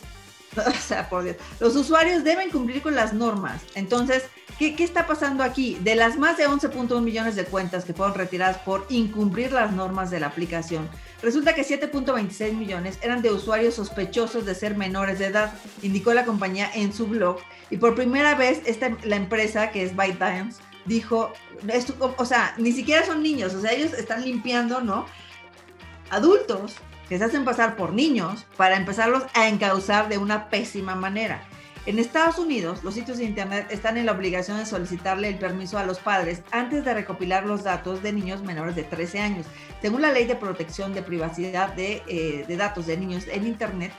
o 0.66 0.70
sea, 0.72 1.08
por 1.08 1.24
Dios, 1.24 1.36
los 1.60 1.76
usuarios 1.76 2.24
deben 2.24 2.50
cumplir 2.50 2.82
con 2.82 2.94
las 2.94 3.12
normas. 3.12 3.62
Entonces, 3.74 4.24
¿qué, 4.58 4.74
está 4.78 5.06
pasando 5.06 5.42
aquí? 5.42 5.78
De 5.82 5.94
las 5.94 6.16
más 6.16 6.36
de 6.36 6.48
11.1 6.48 7.00
millones 7.02 7.36
de 7.36 7.44
cuentas 7.44 7.84
que 7.84 7.92
fueron 7.92 8.14
retiradas 8.14 8.58
por 8.58 8.86
incumplir 8.88 9.52
las 9.52 9.72
normas 9.72 10.10
de 10.10 10.20
la 10.20 10.28
aplicación, 10.28 10.88
resulta 11.22 11.54
que 11.54 11.62
7.26 11.62 12.54
millones 12.54 12.98
eran 13.02 13.22
de 13.22 13.32
usuarios 13.32 13.74
sospechosos 13.74 14.44
de 14.44 14.54
ser 14.54 14.76
menores 14.76 15.18
de 15.18 15.26
edad, 15.26 15.52
indicó 15.82 16.14
la 16.14 16.24
compañía 16.24 16.70
en 16.74 16.92
su 16.92 17.06
blog. 17.06 17.38
Y 17.70 17.76
por 17.76 17.94
primera 17.94 18.34
vez, 18.34 18.62
esta, 18.66 18.96
la 19.04 19.16
empresa, 19.16 19.70
que 19.70 19.82
es 19.82 19.94
ByteDance, 19.96 20.60
dijo, 20.86 21.32
o 22.16 22.24
sea, 22.24 22.54
ni 22.58 22.72
siquiera 22.72 23.04
son 23.04 23.22
niños, 23.22 23.54
o 23.54 23.60
sea, 23.60 23.72
ellos 23.72 23.92
están 23.92 24.24
limpiando, 24.24 24.80
¿no? 24.80 25.06
Adultos 26.10 26.76
que 27.08 27.18
se 27.18 27.24
hacen 27.24 27.44
pasar 27.44 27.76
por 27.76 27.92
niños 27.92 28.46
para 28.56 28.76
empezarlos 28.76 29.24
a 29.34 29.48
encauzar 29.48 30.08
de 30.08 30.18
una 30.18 30.48
pésima 30.48 30.94
manera. 30.94 31.42
En 31.86 32.00
Estados 32.00 32.38
Unidos, 32.38 32.82
los 32.82 32.94
sitios 32.94 33.18
de 33.18 33.24
Internet 33.24 33.68
están 33.70 33.96
en 33.96 34.06
la 34.06 34.12
obligación 34.12 34.58
de 34.58 34.66
solicitarle 34.66 35.28
el 35.28 35.38
permiso 35.38 35.78
a 35.78 35.86
los 35.86 36.00
padres 36.00 36.42
antes 36.50 36.84
de 36.84 36.92
recopilar 36.92 37.46
los 37.46 37.62
datos 37.62 38.02
de 38.02 38.12
niños 38.12 38.42
menores 38.42 38.74
de 38.74 38.82
13 38.82 39.20
años. 39.20 39.46
Según 39.80 40.02
la 40.02 40.10
ley 40.10 40.26
de 40.26 40.34
protección 40.34 40.94
de 40.94 41.02
privacidad 41.02 41.72
de, 41.74 42.02
eh, 42.08 42.44
de 42.48 42.56
datos 42.56 42.86
de 42.86 42.96
niños 42.96 43.26
en 43.30 43.46
Internet, 43.46 43.92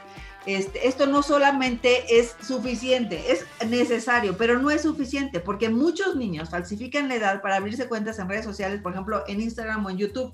este, 0.45 0.87
esto 0.87 1.07
no 1.07 1.23
solamente 1.23 2.19
es 2.19 2.35
suficiente, 2.41 3.31
es 3.31 3.45
necesario, 3.67 4.37
pero 4.37 4.59
no 4.59 4.69
es 4.69 4.81
suficiente 4.81 5.39
porque 5.39 5.69
muchos 5.69 6.17
niños 6.17 6.49
falsifican 6.49 7.07
la 7.07 7.15
edad 7.15 7.41
para 7.41 7.57
abrirse 7.57 7.87
cuentas 7.87 8.19
en 8.19 8.27
redes 8.27 8.45
sociales, 8.45 8.81
por 8.81 8.91
ejemplo, 8.91 9.23
en 9.27 9.41
Instagram 9.41 9.85
o 9.85 9.89
en 9.89 9.97
YouTube. 9.97 10.33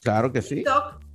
Claro 0.00 0.32
que 0.32 0.42
sí. 0.42 0.56
TikTok, 0.56 1.05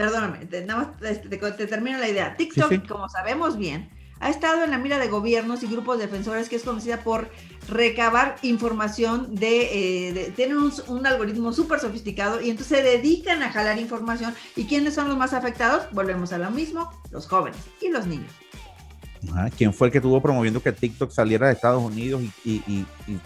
perdóname, 0.00 0.46
te, 0.46 0.64
nada 0.64 0.80
más 0.80 0.98
te, 0.98 1.36
te 1.36 1.66
termino 1.66 1.98
la 1.98 2.08
idea. 2.08 2.34
TikTok, 2.34 2.70
sí. 2.70 2.78
como 2.88 3.06
sabemos 3.10 3.58
bien, 3.58 3.90
ha 4.18 4.30
estado 4.30 4.64
en 4.64 4.70
la 4.70 4.78
mira 4.78 4.98
de 4.98 5.08
gobiernos 5.08 5.62
y 5.62 5.66
grupos 5.66 5.98
defensores 5.98 6.48
que 6.48 6.56
es 6.56 6.62
conocida 6.62 7.02
por 7.02 7.28
recabar 7.68 8.36
información 8.40 9.34
de, 9.34 10.08
eh, 10.08 10.12
de 10.14 10.24
tienen 10.30 10.56
un, 10.56 10.72
un 10.88 11.06
algoritmo 11.06 11.52
súper 11.52 11.80
sofisticado 11.80 12.40
y 12.40 12.48
entonces 12.48 12.78
se 12.78 12.82
dedican 12.82 13.42
a 13.42 13.52
jalar 13.52 13.78
información. 13.78 14.34
¿Y 14.56 14.64
quiénes 14.64 14.94
son 14.94 15.06
los 15.08 15.18
más 15.18 15.34
afectados? 15.34 15.82
Volvemos 15.92 16.32
a 16.32 16.38
lo 16.38 16.50
mismo, 16.50 16.90
los 17.10 17.26
jóvenes 17.26 17.60
y 17.82 17.90
los 17.90 18.06
niños. 18.06 18.32
Ajá, 19.30 19.50
¿Quién 19.50 19.74
fue 19.74 19.88
el 19.88 19.92
que 19.92 19.98
estuvo 19.98 20.18
promoviendo 20.22 20.62
que 20.62 20.72
TikTok 20.72 21.10
saliera 21.10 21.48
de 21.48 21.52
Estados 21.52 21.82
Unidos 21.82 22.22
y, 22.22 22.50
y- 22.50 22.62
y- 22.66 23.12
y 23.12 23.20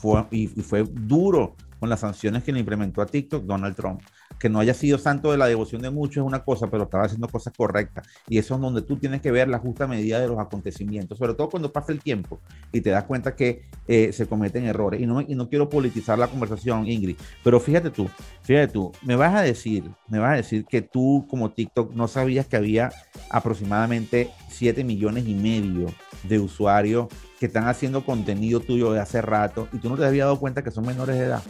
fue, 0.00 0.24
fue 0.62 0.84
duro 0.88 1.56
con 1.80 1.88
las 1.88 1.98
sanciones 2.00 2.44
que 2.44 2.52
le 2.52 2.60
implementó 2.60 3.02
a 3.02 3.06
TikTok 3.06 3.42
Donald 3.44 3.74
Trump? 3.74 4.00
Que 4.38 4.48
no 4.48 4.60
haya 4.60 4.74
sido 4.74 4.96
santo 4.96 5.30
de 5.30 5.36
la 5.36 5.46
devoción 5.46 5.82
de 5.82 5.90
muchos 5.90 6.22
es 6.22 6.26
una 6.26 6.44
cosa, 6.44 6.68
pero 6.68 6.84
estaba 6.84 7.04
haciendo 7.04 7.28
cosas 7.28 7.52
correctas. 7.56 8.06
Y 8.28 8.38
eso 8.38 8.54
es 8.54 8.60
donde 8.60 8.82
tú 8.82 8.96
tienes 8.96 9.20
que 9.20 9.30
ver 9.30 9.48
la 9.48 9.58
justa 9.58 9.86
medida 9.86 10.18
de 10.18 10.28
los 10.28 10.38
acontecimientos, 10.38 11.18
sobre 11.18 11.34
todo 11.34 11.50
cuando 11.50 11.72
pasa 11.72 11.92
el 11.92 12.00
tiempo 12.00 12.40
y 12.72 12.80
te 12.80 12.90
das 12.90 13.04
cuenta 13.04 13.36
que 13.36 13.66
eh, 13.86 14.12
se 14.12 14.26
cometen 14.26 14.64
errores. 14.64 15.00
Y 15.00 15.06
no, 15.06 15.20
y 15.20 15.34
no 15.34 15.48
quiero 15.48 15.68
politizar 15.68 16.18
la 16.18 16.28
conversación, 16.28 16.86
Ingrid, 16.86 17.16
pero 17.44 17.60
fíjate 17.60 17.90
tú, 17.90 18.08
fíjate 18.42 18.72
tú, 18.72 18.92
me 19.02 19.16
vas 19.16 19.34
a 19.34 19.42
decir, 19.42 19.90
me 20.08 20.18
vas 20.18 20.32
a 20.32 20.36
decir 20.36 20.64
que 20.64 20.82
tú 20.82 21.26
como 21.28 21.52
TikTok 21.52 21.92
no 21.94 22.08
sabías 22.08 22.46
que 22.46 22.56
había 22.56 22.90
aproximadamente 23.30 24.30
7 24.48 24.84
millones 24.84 25.26
y 25.26 25.34
medio 25.34 25.86
de 26.22 26.38
usuarios 26.38 27.08
que 27.38 27.46
están 27.46 27.68
haciendo 27.68 28.04
contenido 28.04 28.60
tuyo 28.60 28.92
de 28.92 29.00
hace 29.00 29.22
rato 29.22 29.68
y 29.72 29.78
tú 29.78 29.88
no 29.88 29.96
te 29.96 30.04
habías 30.04 30.26
dado 30.26 30.38
cuenta 30.38 30.62
que 30.62 30.70
son 30.70 30.86
menores 30.86 31.18
de 31.18 31.24
edad. 31.24 31.42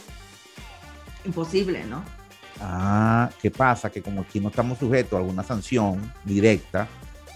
Imposible, 1.24 1.84
¿no? 1.84 2.02
Ah, 2.60 3.30
¿qué 3.40 3.50
pasa? 3.50 3.90
Que 3.90 4.02
como 4.02 4.20
aquí 4.22 4.38
no 4.40 4.48
estamos 4.48 4.78
sujetos 4.78 5.14
a 5.14 5.18
alguna 5.18 5.42
sanción 5.42 6.12
directa, 6.24 6.86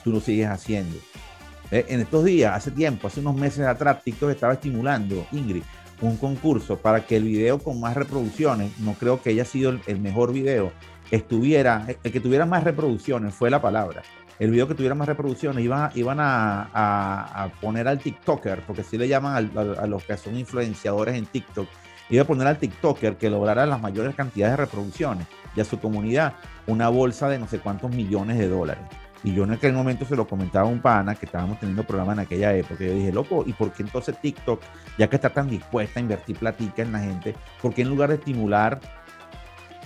tú 0.02 0.12
lo 0.12 0.20
sigues 0.20 0.48
haciendo. 0.48 0.96
Eh, 1.70 1.86
En 1.88 2.00
estos 2.00 2.24
días, 2.24 2.54
hace 2.54 2.70
tiempo, 2.70 3.06
hace 3.06 3.20
unos 3.20 3.34
meses 3.36 3.66
atrás, 3.66 4.02
TikTok 4.04 4.30
estaba 4.30 4.52
estimulando, 4.52 5.26
Ingrid, 5.32 5.62
un 6.02 6.16
concurso 6.18 6.76
para 6.78 7.06
que 7.06 7.16
el 7.16 7.24
video 7.24 7.58
con 7.58 7.80
más 7.80 7.94
reproducciones, 7.94 8.78
no 8.80 8.92
creo 8.94 9.22
que 9.22 9.30
haya 9.30 9.44
sido 9.46 9.78
el, 9.86 10.00
mejor 10.00 10.32
video, 10.32 10.72
estuviera, 11.10 11.86
el 12.02 12.12
que 12.12 12.20
tuviera 12.20 12.44
más 12.44 12.64
reproducciones 12.64 13.34
fue 13.34 13.48
la 13.50 13.62
palabra. 13.62 14.02
El 14.38 14.50
video 14.50 14.66
que 14.66 14.74
tuviera 14.74 14.96
más 14.96 15.06
reproducciones 15.08 15.64
iban, 15.64 15.82
a- 15.84 15.90
iban 15.94 16.18
a, 16.20 16.68
a- 16.74 17.44
a 17.44 17.48
poner 17.60 17.86
al 17.88 18.00
TikToker, 18.00 18.62
porque 18.66 18.82
así 18.82 18.98
le 18.98 19.06
llaman 19.08 19.36
al- 19.56 19.78
a, 19.78 19.86
los 19.86 20.02
que 20.04 20.16
son 20.16 20.36
influenciadores 20.36 21.14
en 21.14 21.24
TikTok, 21.26 21.68
iba 22.10 22.22
a 22.22 22.26
poner 22.26 22.46
al 22.46 22.58
TikToker 22.58 23.16
que 23.16 23.30
lograra 23.30 23.66
las 23.66 23.80
mayores 23.80 24.14
cantidades 24.14 24.58
de 24.58 24.64
reproducciones 24.64 25.26
y 25.56 25.60
a 25.60 25.64
su 25.64 25.78
comunidad 25.78 26.34
una 26.66 26.88
bolsa 26.88 27.28
de 27.28 27.38
no 27.38 27.46
sé 27.48 27.58
cuántos 27.58 27.90
millones 27.90 28.38
de 28.38 28.48
dólares. 28.48 28.84
Y 29.22 29.32
yo 29.32 29.44
en 29.44 29.52
aquel 29.52 29.72
momento 29.72 30.04
se 30.04 30.16
lo 30.16 30.26
comentaba 30.26 30.68
a 30.68 30.70
un 30.70 30.80
pana 30.80 31.14
que 31.14 31.24
estábamos 31.24 31.58
teniendo 31.58 31.82
programa 31.82 32.12
en 32.12 32.18
aquella 32.18 32.54
época. 32.54 32.84
Y 32.84 32.88
yo 32.88 32.94
dije, 32.94 33.12
loco, 33.12 33.42
¿y 33.46 33.54
por 33.54 33.72
qué 33.72 33.82
entonces 33.82 34.20
TikTok, 34.20 34.60
ya 34.98 35.08
que 35.08 35.16
está 35.16 35.30
tan 35.30 35.48
dispuesta 35.48 35.98
a 35.98 36.02
invertir 36.02 36.36
platica 36.36 36.82
en 36.82 36.92
la 36.92 37.00
gente, 37.00 37.34
por 37.62 37.72
qué 37.72 37.82
en 37.82 37.88
lugar 37.88 38.10
de 38.10 38.16
estimular 38.16 38.80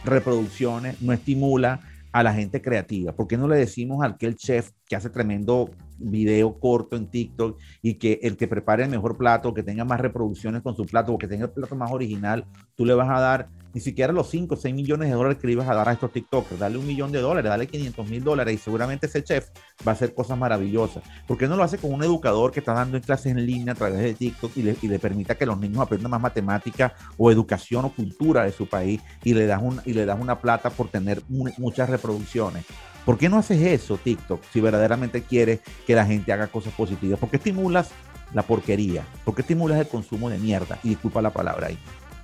reproducciones, 0.05 1.01
no 1.01 1.13
estimula 1.13 1.79
a 2.11 2.25
la 2.25 2.35
gente 2.35 2.61
creativa? 2.61 3.13
¿Por 3.13 3.29
qué 3.29 3.37
no 3.37 3.47
le 3.47 3.57
decimos 3.57 4.05
al 4.05 4.17
que 4.17 4.27
el 4.27 4.35
chef 4.35 4.73
que 4.89 4.97
hace 4.97 5.11
tremendo 5.11 5.71
video 6.01 6.59
corto 6.59 6.97
en 6.97 7.09
TikTok 7.09 7.59
y 7.83 7.95
que 7.95 8.21
el 8.23 8.37
que 8.37 8.47
prepare 8.49 8.85
el 8.85 8.91
mejor 8.91 9.17
plato, 9.17 9.53
que 9.53 9.63
tenga 9.63 9.85
más 9.85 10.01
reproducciones 10.01 10.63
con 10.63 10.77
su 10.77 10.87
plato 10.87 11.13
o 11.13 11.19
que 11.19 11.27
tenga 11.29 11.47
el 11.47 11.51
plato 11.51 11.75
más 11.77 11.91
original, 11.91 12.45
tú 12.77 12.85
le 12.87 12.95
vas 12.95 13.09
a 13.11 13.21
dar 13.21 13.49
ni 13.75 13.81
siquiera 13.83 14.13
los 14.15 14.31
5 14.31 14.55
o 14.55 14.57
6 14.57 14.75
millones 14.75 15.09
de 15.11 15.15
dólares 15.15 15.39
que 15.39 15.47
le 15.47 15.53
ibas 15.53 15.69
a 15.69 15.75
dar 15.75 15.89
a 15.89 15.93
estos 15.93 16.11
TikTokers, 16.11 16.59
dale 16.59 16.79
un 16.79 16.87
millón 16.87 17.13
de 17.13 17.21
dólares, 17.21 17.51
dale 17.51 17.67
500 17.67 18.09
mil 18.09 18.25
dólares 18.25 18.55
y 18.55 18.59
seguramente 18.59 19.07
ese 19.07 19.23
chef 19.23 19.51
va 19.87 19.93
a 19.93 19.95
hacer 19.95 20.15
cosas 20.15 20.39
maravillosas. 20.39 21.03
¿Por 21.27 21.37
qué 21.37 21.47
no 21.47 21.57
lo 21.57 21.65
hace 21.65 21.77
con 21.79 21.93
un 21.93 22.03
educador 22.03 22.51
que 22.51 22.61
está 22.61 22.73
dando 22.73 22.99
clases 23.01 23.27
en 23.33 23.45
línea 23.45 23.73
a 23.73 23.77
través 23.77 24.01
de 24.01 24.15
TikTok 24.15 24.57
y 24.57 24.63
le, 24.63 24.77
le 24.81 24.99
permita 24.99 25.35
que 25.37 25.45
los 25.47 25.59
niños 25.61 25.81
aprendan 25.81 26.11
más 26.11 26.21
matemática 26.21 26.95
o 27.19 27.31
educación 27.31 27.85
o 27.85 27.91
cultura 27.93 28.45
de 28.45 28.53
su 28.53 28.67
país 28.67 29.01
y 29.23 29.35
le 29.35 29.47
das, 29.47 29.61
un, 29.63 29.81
y 29.85 29.93
le 29.93 30.07
das 30.07 30.19
una 30.19 30.41
plata 30.41 30.71
por 30.71 30.89
tener 30.89 31.23
mu- 31.29 31.51
muchas 31.59 31.91
reproducciones? 31.91 32.65
¿Por 33.09 33.17
qué 33.17 33.31
no 33.31 33.39
haces 33.39 33.63
eso, 33.63 33.97
TikTok, 33.97 34.43
si 34.53 34.61
verdaderamente 34.61 35.23
quieres 35.23 35.61
que 35.87 35.95
la 35.95 36.05
gente 36.05 36.31
haga 36.31 36.49
cosas 36.49 36.75
positivas? 36.75 37.19
¿Por 37.19 37.31
qué 37.31 37.39
estimulas 37.39 37.89
la 38.35 38.43
porquería? 38.43 39.03
¿Por 39.25 39.35
qué 39.35 39.41
estimulas 39.41 39.81
el 39.81 39.89
consumo 39.89 40.29
de 40.29 40.37
mierda? 40.37 40.79
Y 40.85 40.91
disculpa 40.91 41.23
la 41.23 41.31
palabra 41.31 41.69
ahí. 41.69 41.79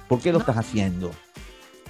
¿Por 0.08 0.20
qué 0.20 0.30
lo 0.30 0.34
No. 0.34 0.40
estás 0.40 0.58
haciendo? 0.58 1.10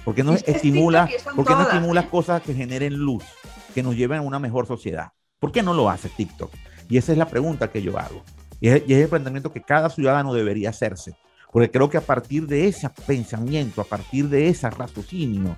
¿Por 0.05 0.15
qué 0.15 0.23
no 0.23 0.31
Es 0.31 0.47
estimulas, 0.47 1.11
¿por 1.35 1.45
qué 1.45 1.55
no 1.55 1.63
estimulas 1.63 2.05
cosas 2.05 2.41
que 2.41 2.53
generen 2.53 2.93
luz, 2.93 3.25
que 3.73 3.83
nos 3.83 3.97
lleven 3.97 4.19
a 4.19 4.21
una 4.21 4.39
mejor 4.39 4.65
sociedad? 4.65 5.11
¿Por 5.39 5.51
qué 5.51 5.61
no 5.61 5.73
lo 5.73 5.89
hace 5.89 6.07
TikTok? 6.07 6.53
Y 6.87 6.95
esa 6.95 7.11
es 7.11 7.17
la 7.17 7.27
pregunta 7.27 7.69
que 7.69 7.81
yo 7.81 7.99
hago. 7.99 8.23
Y 8.61 8.69
es, 8.69 8.83
y 8.87 8.93
es 8.93 9.01
el 9.01 9.09
planteamiento 9.09 9.51
que 9.51 9.61
cada 9.61 9.89
ciudadano 9.89 10.33
debería 10.33 10.69
hacerse. 10.69 11.17
Porque 11.51 11.69
creo 11.69 11.89
que 11.89 11.97
a 11.97 12.01
partir 12.01 12.47
de 12.47 12.69
ese 12.69 12.89
pensamiento, 13.05 13.81
a 13.81 13.85
partir 13.85 14.29
de 14.29 14.47
ese 14.47 14.69
raciocinio, 14.69 15.57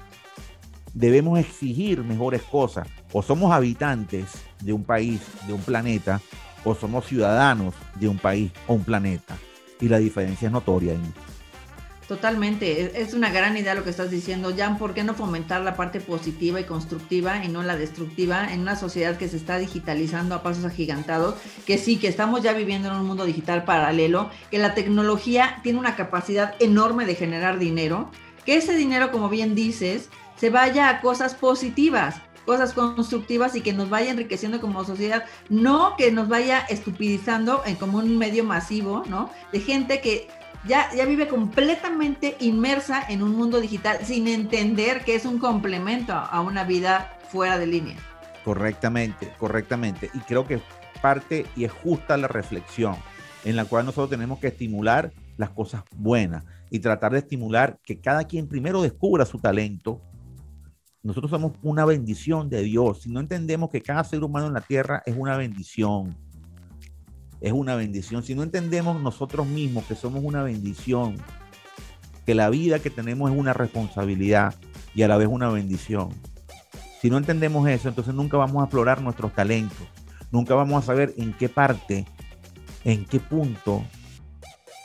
debemos 0.98 1.40
exigir 1.40 2.04
mejores 2.04 2.42
cosas. 2.42 2.88
O 3.14 3.22
somos 3.22 3.52
habitantes 3.52 4.26
de 4.62 4.74
un 4.74 4.84
país, 4.84 5.22
de 5.46 5.54
un 5.54 5.62
planeta, 5.62 6.20
o 6.64 6.76
somos 6.76 7.06
ciudadanos 7.06 7.74
de 7.96 8.08
un 8.08 8.18
país 8.18 8.52
o 8.68 8.74
un 8.74 8.84
planeta. 8.84 9.38
Y 9.80 9.88
la 9.88 10.00
diferencia 10.00 10.48
es 10.48 10.52
notoria. 10.52 10.94
Ingrid. 10.94 11.12
Totalmente, 12.08 13.02
es 13.02 13.14
una 13.14 13.30
gran 13.32 13.58
idea 13.58 13.76
lo 13.76 13.84
que 13.84 13.90
estás 13.90 14.10
diciendo, 14.10 14.54
Jan, 14.58 14.78
¿por 14.78 14.94
qué 14.94 15.04
no 15.04 15.14
fomentar 15.14 15.62
la 15.62 15.76
parte 15.76 16.00
positiva 16.00 16.58
y 16.58 16.64
constructiva 16.64 17.44
y 17.44 17.50
no 17.50 17.64
la 17.64 17.76
destructiva 17.76 18.54
en 18.54 18.62
una 18.62 18.78
sociedad 18.78 19.18
que 19.18 19.28
se 19.28 19.36
está 19.36 19.58
digitalizando 19.58 20.34
a 20.34 20.42
pasos 20.42 20.64
agigantados? 20.64 21.36
Que 21.66 21.78
sí, 21.78 21.98
que 21.98 22.08
estamos 22.08 22.42
ya 22.42 22.54
viviendo 22.54 22.88
en 22.88 22.96
un 22.96 23.06
mundo 23.06 23.26
digital 23.26 23.66
paralelo, 23.66 24.30
que 24.50 24.58
la 24.58 24.74
tecnología 24.74 25.60
tiene 25.64 25.80
una 25.80 25.98
capacidad 25.98 26.56
enorme 26.60 27.06
de 27.06 27.16
generar 27.16 27.60
dinero, 27.60 28.10
que 28.46 28.56
ese 28.56 28.78
dinero, 28.78 29.12
como 29.12 29.28
bien 29.28 29.54
dices, 29.54 30.08
se 30.38 30.50
vaya 30.50 30.90
a 30.90 31.02
cosas 31.02 31.36
positivas, 31.36 32.16
cosas 32.46 32.74
constructivas 32.74 33.56
y 33.56 33.62
que 33.62 33.74
nos 33.74 33.90
vaya 33.90 34.12
enriqueciendo 34.12 34.62
como 34.62 34.84
sociedad, 34.86 35.26
no 35.50 35.96
que 35.98 36.12
nos 36.12 36.30
vaya 36.30 36.60
estupidizando 36.70 37.62
en 37.66 37.76
como 37.76 37.98
un 37.98 38.18
medio 38.18 38.44
masivo, 38.44 39.04
¿no? 39.10 39.30
De 39.52 39.60
gente 39.60 40.00
que 40.00 40.28
ya, 40.66 40.90
ya 40.96 41.06
vive 41.06 41.28
completamente 41.28 42.38
inmersa 42.40 43.04
en 43.10 43.22
un 43.22 43.36
mundo 43.36 43.60
digital 43.60 44.00
sin 44.04 44.28
entender 44.28 45.04
que 45.04 45.16
es 45.16 45.26
un 45.26 45.40
complemento 45.40 46.14
a- 46.14 46.42
una 46.42 46.64
vida 46.64 47.18
fuera 47.30 47.58
de 47.58 47.68
línea. 47.68 47.98
Correctamente, 48.46 49.34
correctamente. 49.38 50.10
Y 50.14 50.20
creo 50.20 50.48
que 50.48 50.62
parte 51.02 51.46
y 51.56 51.66
es 51.66 51.72
justa 51.72 52.16
la 52.18 52.28
reflexión 52.28 52.96
en 53.44 53.56
la 53.56 53.66
cual 53.66 53.86
nosotros 53.86 54.10
tenemos 54.10 54.40
que 54.40 54.48
estimular 54.48 55.12
las 55.38 55.50
cosas 55.52 55.84
buenas 55.96 56.44
y 56.70 56.80
tratar 56.80 57.12
de 57.12 57.20
estimular 57.20 57.78
que 57.84 58.00
cada 58.00 58.24
quien 58.24 58.48
primero 58.48 58.82
descubra 58.82 59.26
su 59.26 59.40
talento. 59.40 60.02
Nosotros 61.04 61.30
somos 61.30 61.54
una 61.62 61.86
bendición 61.86 62.50
de 62.50 62.64
Dios. 62.64 63.04
Si 63.04 63.10
no 63.10 63.20
entendemos 63.20 63.70
que 63.70 63.82
cada 63.82 64.04
ser 64.04 64.24
humano 64.24 64.48
en 64.48 64.54
la 64.54 64.62
tierra 64.62 65.04
es 65.06 65.16
una 65.18 65.38
bendición, 65.38 66.18
es 67.40 67.52
una 67.52 67.76
bendición. 67.76 68.24
Si 68.24 68.36
no 68.36 68.44
entendemos 68.44 69.02
nosotros 69.02 69.48
mismos 69.48 69.86
que 69.86 69.96
somos 69.96 70.24
una 70.24 70.44
bendición, 70.44 71.18
que 72.26 72.36
la 72.36 72.50
vida 72.50 72.80
que 72.80 72.90
tenemos 72.90 73.32
es 73.32 73.38
una 73.38 73.54
responsabilidad 73.54 74.56
y 74.94 75.04
a 75.04 75.08
la 75.08 75.18
vez 75.18 75.28
una 75.30 75.50
bendición. 75.50 76.10
Si 77.02 77.10
no 77.10 77.18
entendemos 77.18 77.70
eso, 77.70 77.88
entonces 77.88 78.14
nunca 78.14 78.38
vamos 78.38 78.62
a 78.62 78.66
explorar 78.66 79.02
nuestros 79.02 79.34
talentos. 79.34 79.88
Nunca 80.32 80.56
vamos 80.56 80.84
a 80.84 80.86
saber 80.86 81.14
en 81.18 81.32
qué 81.34 81.48
parte, 81.48 82.06
en 82.84 83.06
qué 83.06 83.20
punto 83.20 83.84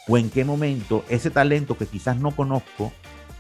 o 0.07 0.19
en 0.19 0.31
qué 0.31 0.45
momento 0.45 1.05
ese 1.09 1.31
talento 1.31 1.77
que 1.77 1.87
quizás 1.87 2.19
no 2.19 2.31
conozco 2.31 2.93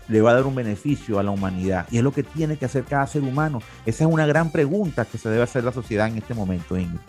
le 0.08 0.20
va 0.20 0.30
a 0.30 0.34
dar 0.34 0.46
un 0.46 0.54
beneficio 0.54 1.18
a 1.18 1.22
la 1.22 1.30
humanidad. 1.30 1.86
Y 1.90 1.98
es 1.98 2.02
lo 2.02 2.12
que 2.12 2.22
tiene 2.22 2.56
que 2.56 2.64
hacer 2.64 2.84
cada 2.84 3.06
ser 3.06 3.22
humano. 3.22 3.60
Esa 3.86 4.04
es 4.04 4.10
una 4.10 4.26
gran 4.26 4.50
pregunta 4.50 5.04
que 5.04 5.18
se 5.18 5.28
debe 5.28 5.42
hacer 5.42 5.64
la 5.64 5.72
sociedad 5.72 6.08
en 6.08 6.18
este 6.18 6.34
momento, 6.34 6.76
Ingrid. 6.76 7.00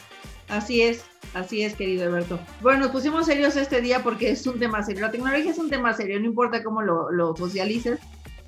Así 0.49 0.82
es, 0.82 1.03
así 1.34 1.63
es, 1.63 1.73
querido 1.73 2.06
Alberto. 2.06 2.39
Bueno, 2.62 2.82
nos 2.82 2.91
pusimos 2.91 3.25
serios 3.25 3.56
este 3.56 3.82
día 3.82 4.03
porque 4.03 4.32
es 4.32 4.45
un 4.45 4.60
tema 4.60 4.84
serio. 4.84 5.01
La 5.01 5.12
tecnología 5.12 5.51
es 5.51 5.58
un 5.58 5.69
tema 5.69 5.93
serio, 5.93 6.19
no 6.19 6.25
importa 6.25 6.63
cómo 6.63 6.82
lo, 6.82 7.12
lo 7.12 7.36
socialices, 7.36 7.99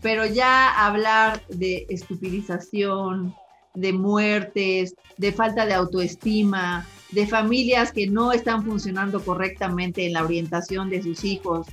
pero 0.02 0.26
ya 0.26 0.86
hablar 0.86 1.42
de 1.48 1.86
estupidización, 1.90 3.34
de 3.74 3.94
muertes, 3.94 4.96
de 5.18 5.32
falta 5.32 5.66
de 5.66 5.74
autoestima, 5.74 6.86
de 7.12 7.28
familias 7.28 7.92
que 7.92 8.08
no 8.08 8.32
están 8.32 8.64
funcionando 8.64 9.24
correctamente 9.24 10.06
en 10.06 10.14
la 10.14 10.24
orientación 10.24 10.90
de 10.90 11.02
sus 11.02 11.24
hijos, 11.24 11.68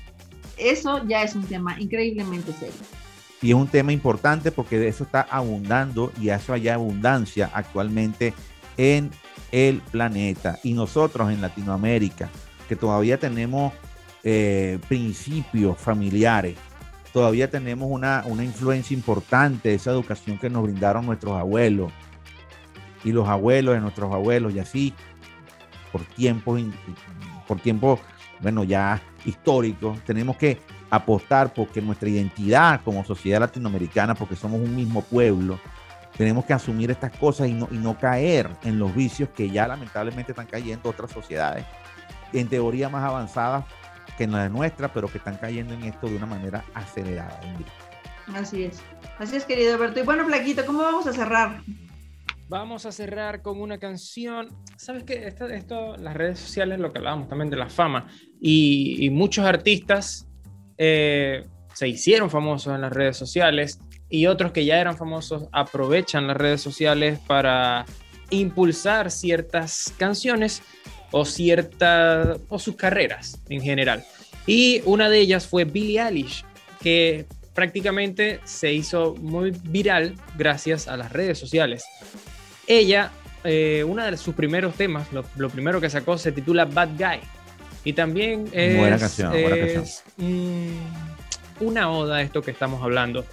eso 0.71 1.05
ya 1.07 1.23
es 1.23 1.35
un 1.35 1.45
tema 1.45 1.81
increíblemente 1.81 2.53
serio. 2.53 2.75
Y 3.41 3.51
es 3.51 3.55
un 3.55 3.67
tema 3.67 3.93
importante 3.93 4.53
porque 4.53 4.79
de 4.79 4.89
eso 4.89 5.05
está 5.05 5.23
abundando 5.23 6.13
y 6.21 6.29
eso 6.29 6.53
hay 6.53 6.69
abundancia 6.69 7.51
actualmente 7.53 8.35
en 8.77 9.11
el 9.51 9.81
planeta. 9.91 10.59
Y 10.63 10.75
nosotros 10.75 11.31
en 11.31 11.41
Latinoamérica, 11.41 12.31
que 12.69 12.77
todavía 12.77 13.19
tenemos 13.19 13.73
eh, 14.23 14.79
principios 14.89 15.77
familiares, 15.77 16.57
todavía 17.13 17.51
tenemos 17.51 17.89
una, 17.91 18.23
una 18.27 18.45
influencia 18.45 18.95
importante 18.95 19.71
de 19.71 19.75
esa 19.75 19.91
educación 19.91 20.39
que 20.39 20.49
nos 20.49 20.63
brindaron 20.63 21.05
nuestros 21.05 21.37
abuelos 21.37 21.93
y 23.05 23.11
los 23.11 23.29
abuelos 23.29 23.75
de 23.75 23.81
nuestros 23.81 24.13
abuelos 24.13 24.55
y 24.55 24.61
así 24.61 24.95
por 25.93 26.03
tiempos, 26.03 26.61
por 27.47 27.61
tiempos, 27.61 28.01
bueno, 28.43 28.65
ya 28.65 29.01
históricos, 29.25 30.01
tenemos 30.05 30.37
que 30.37 30.61
apostar 30.91 31.55
porque 31.55 31.81
nuestra 31.81 32.09
identidad 32.09 32.81
como 32.85 33.05
sociedad 33.05 33.41
latinoamericana, 33.41 34.15
porque 34.15 34.37
somos 34.37 34.61
un 34.61 34.75
mismo 34.75 35.03
pueblo, 35.03 35.59
tenemos 36.17 36.45
que 36.45 36.53
asumir 36.53 36.91
estas 36.91 37.17
cosas 37.17 37.49
y 37.49 37.55
no, 37.55 37.69
y 37.71 37.79
no 37.79 37.99
caer 37.99 38.51
en 38.65 38.79
los 38.79 38.95
vicios 38.95 39.31
que 39.31 39.49
ya 39.49 39.67
lamentablemente 39.67 40.33
están 40.33 40.47
cayendo 40.47 40.91
otras 40.91 41.11
sociedades, 41.11 41.65
en 42.33 42.49
teoría 42.49 42.89
más 42.89 43.05
avanzadas 43.05 43.65
que 44.19 44.25
en 44.25 44.33
la 44.33 44.49
nuestra, 44.49 44.93
pero 44.93 45.09
que 45.09 45.19
están 45.19 45.37
cayendo 45.37 45.73
en 45.73 45.85
esto 45.85 46.09
de 46.09 46.17
una 46.17 46.27
manera 46.27 46.65
acelerada. 46.75 47.41
Así 48.35 48.65
es. 48.65 48.83
Así 49.19 49.37
es, 49.37 49.45
querido 49.45 49.75
Alberto. 49.75 50.01
Y 50.01 50.03
bueno, 50.03 50.25
Flaquito, 50.27 50.67
¿cómo 50.67 50.81
vamos 50.81 51.07
a 51.07 51.13
cerrar? 51.13 51.63
Vamos 52.53 52.85
a 52.85 52.93
cerrar 52.93 53.41
con 53.41 53.63
una 53.63 53.79
canción. 53.79 54.51
¿Sabes 54.77 55.05
qué? 55.05 55.27
Esto, 55.27 55.49
esto, 55.49 55.97
las 55.97 56.13
redes 56.13 56.39
sociales, 56.39 56.79
lo 56.79 56.93
que 56.93 56.99
hablábamos 56.99 57.27
también 57.27 57.49
de 57.49 57.57
la 57.57 57.71
fama, 57.71 58.09
y, 58.43 59.07
y 59.07 59.09
muchos 59.09 59.47
artistas 59.47 60.29
eh, 60.77 61.47
se 61.73 61.89
hicieron 61.89 62.29
famosos 62.29 62.75
en 62.75 62.83
las 62.83 62.93
redes 62.93 63.17
sociales 63.17 63.81
y 64.11 64.27
otros 64.27 64.53
que 64.53 64.67
ya 64.67 64.79
eran 64.79 64.99
famosos 64.99 65.49
aprovechan 65.51 66.27
las 66.27 66.37
redes 66.37 66.61
sociales 66.61 67.19
para 67.27 67.87
impulsar 68.29 69.11
ciertas 69.11 69.91
canciones 69.97 70.63
o 71.11 71.25
ciertas 71.25 72.39
o 72.51 72.59
sus 72.59 72.77
carreras 72.77 73.41
en 73.49 73.63
general. 73.63 74.05
Y 74.47 74.83
una 74.85 75.09
de 75.09 75.21
ellas 75.21 75.47
fue 75.47 75.65
Billie 75.65 76.03
Eilish, 76.03 76.45
que 76.83 77.25
prácticamente 77.55 78.41
se 78.45 78.75
hizo 78.75 79.15
muy 79.15 79.53
viral 79.65 80.17
gracias 80.37 80.87
a 80.87 80.99
las 80.99 81.13
redes 81.13 81.39
sociales. 81.39 81.83
Ella, 82.67 83.11
eh, 83.45 83.85
uno 83.87 84.05
de 84.05 84.17
sus 84.17 84.35
primeros 84.35 84.75
temas, 84.75 85.13
lo, 85.13 85.25
lo 85.37 85.51
primero 85.51 85.81
que 85.81 85.91
sacó 85.91 86.17
se 86.19 86.33
titula 86.33 86.65
Bad 86.65 86.91
Guy. 86.97 87.21
Y 87.85 87.93
también 87.95 88.49
es, 88.53 88.79
Buena 88.79 88.99
canción, 88.99 89.33
buena 89.33 89.57
canción. 89.59 89.85
mm, 90.17 91.65
una 91.65 91.91
oda 91.91 92.17
a 92.17 92.23
esto 92.23 92.43
que 92.43 92.53
estamos 92.53 92.83
hablando. 92.83 93.25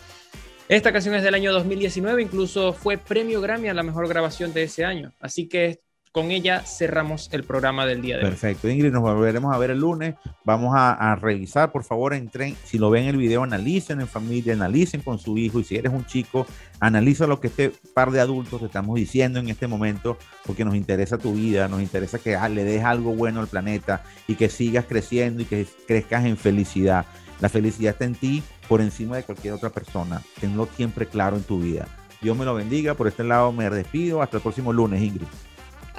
Esta 0.68 0.92
canción 0.92 1.16
es 1.16 1.24
del 1.24 1.34
año 1.34 1.52
2019, 1.52 2.22
incluso 2.22 2.74
fue 2.74 2.98
premio 2.98 3.42
Grammy 3.42 3.70
a 3.70 3.74
la 3.74 3.84
mejor 3.84 4.08
grabación 4.08 4.54
de 4.54 4.64
ese 4.64 4.86
año. 4.86 5.14
Así 5.20 5.48
que 5.48 5.80
con 6.12 6.32
ella 6.32 6.62
cerramos 6.62 7.30
el 7.32 7.44
programa 7.44 7.86
del 7.86 8.02
día 8.02 8.18
de 8.18 8.24
hoy. 8.24 8.30
Perfecto, 8.30 8.68
Ingrid, 8.68 8.92
nos 8.92 9.04
volveremos 9.04 9.54
a 9.54 9.58
ver 9.60 9.72
el 9.72 9.80
lunes. 9.80 10.16
Vamos 10.44 10.74
a, 10.76 11.16
revisar, 11.16 11.72
por 11.72 11.84
favor, 11.84 12.14
entren, 12.14 12.56
si 12.64 12.80
lo 12.80 12.90
ven 12.90 13.06
el 13.06 13.18
video, 13.18 13.44
analicen 13.44 14.02
en 14.02 14.08
familia, 14.08 14.54
analicen 14.54 15.02
con 15.02 15.20
su 15.20 15.38
hijo 15.38 15.60
y 15.60 15.64
si 15.64 15.76
eres 15.76 15.94
un 15.94 16.06
chico, 16.06 16.48
analiza 16.80 17.28
lo 17.28 17.40
que 17.40 17.48
este 17.48 17.72
par 17.94 18.12
de 18.12 18.20
adultos 18.20 18.60
te 18.60 18.66
estamos 18.66 18.96
diciendo 18.96 19.40
en 19.40 19.50
este 19.50 19.68
momento, 19.68 20.18
porque 20.46 20.66
nos 20.66 20.76
interesa 20.76 21.18
tu 21.20 21.34
vida, 21.34 21.68
nos 21.68 21.82
interesa 21.82 22.18
que 22.18 22.36
ah, 22.36 22.50
le 22.50 22.64
des 22.64 22.84
algo 22.84 23.14
bueno 23.14 23.40
al 23.40 23.48
planeta 23.48 24.04
y 24.28 24.36
que 24.36 24.50
sigas 24.50 24.86
creciendo 24.86 25.44
y 25.44 25.46
que 25.46 25.68
crezcas 25.88 26.26
en 26.26 26.38
felicidad. 26.38 27.06
La 27.40 27.50
felicidad 27.50 27.94
está 27.94 28.06
en 28.06 28.16
ti 28.16 28.44
por 28.68 28.82
encima 28.82 29.16
de 29.16 29.24
cualquier 29.24 29.54
otra 29.54 29.70
persona. 29.70 30.22
Tenlo 30.42 30.68
siempre 30.76 31.06
claro 31.06 31.38
en 31.38 31.44
tu 31.44 31.60
vida. 31.60 31.88
Dios 32.22 32.36
me 32.36 32.46
lo 32.46 32.54
bendiga. 32.54 32.96
Por 32.96 33.08
este 33.08 33.24
lado 33.24 33.52
me 33.54 33.70
despido. 33.70 34.22
Hasta 34.22 34.38
el 34.38 34.44
próximo 34.44 34.74
lunes, 34.74 35.02
Ingrid. 35.02 35.28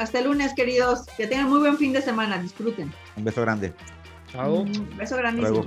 Hasta 0.00 0.18
el 0.18 0.24
lunes, 0.24 0.54
queridos. 0.54 1.04
Que 1.14 1.26
tengan 1.26 1.50
muy 1.50 1.58
buen 1.58 1.76
fin 1.76 1.92
de 1.92 2.00
semana. 2.00 2.38
Disfruten. 2.38 2.90
Un 3.16 3.24
beso 3.24 3.42
grande. 3.42 3.74
Chao. 4.32 4.62
Un 4.62 4.96
beso 4.96 5.16
grandísimo. 5.16 5.66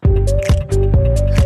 Mama. 0.00 1.41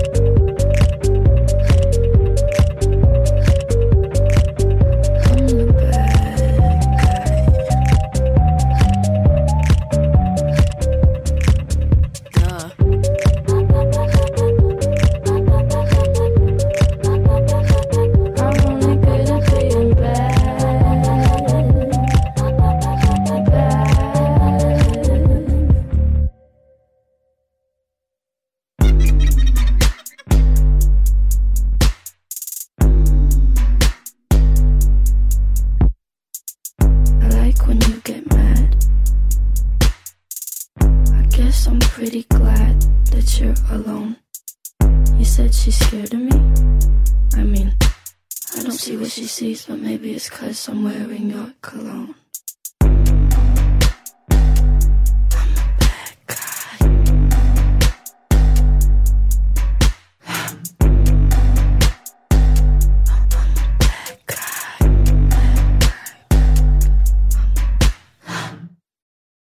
somewhere. 50.66 50.95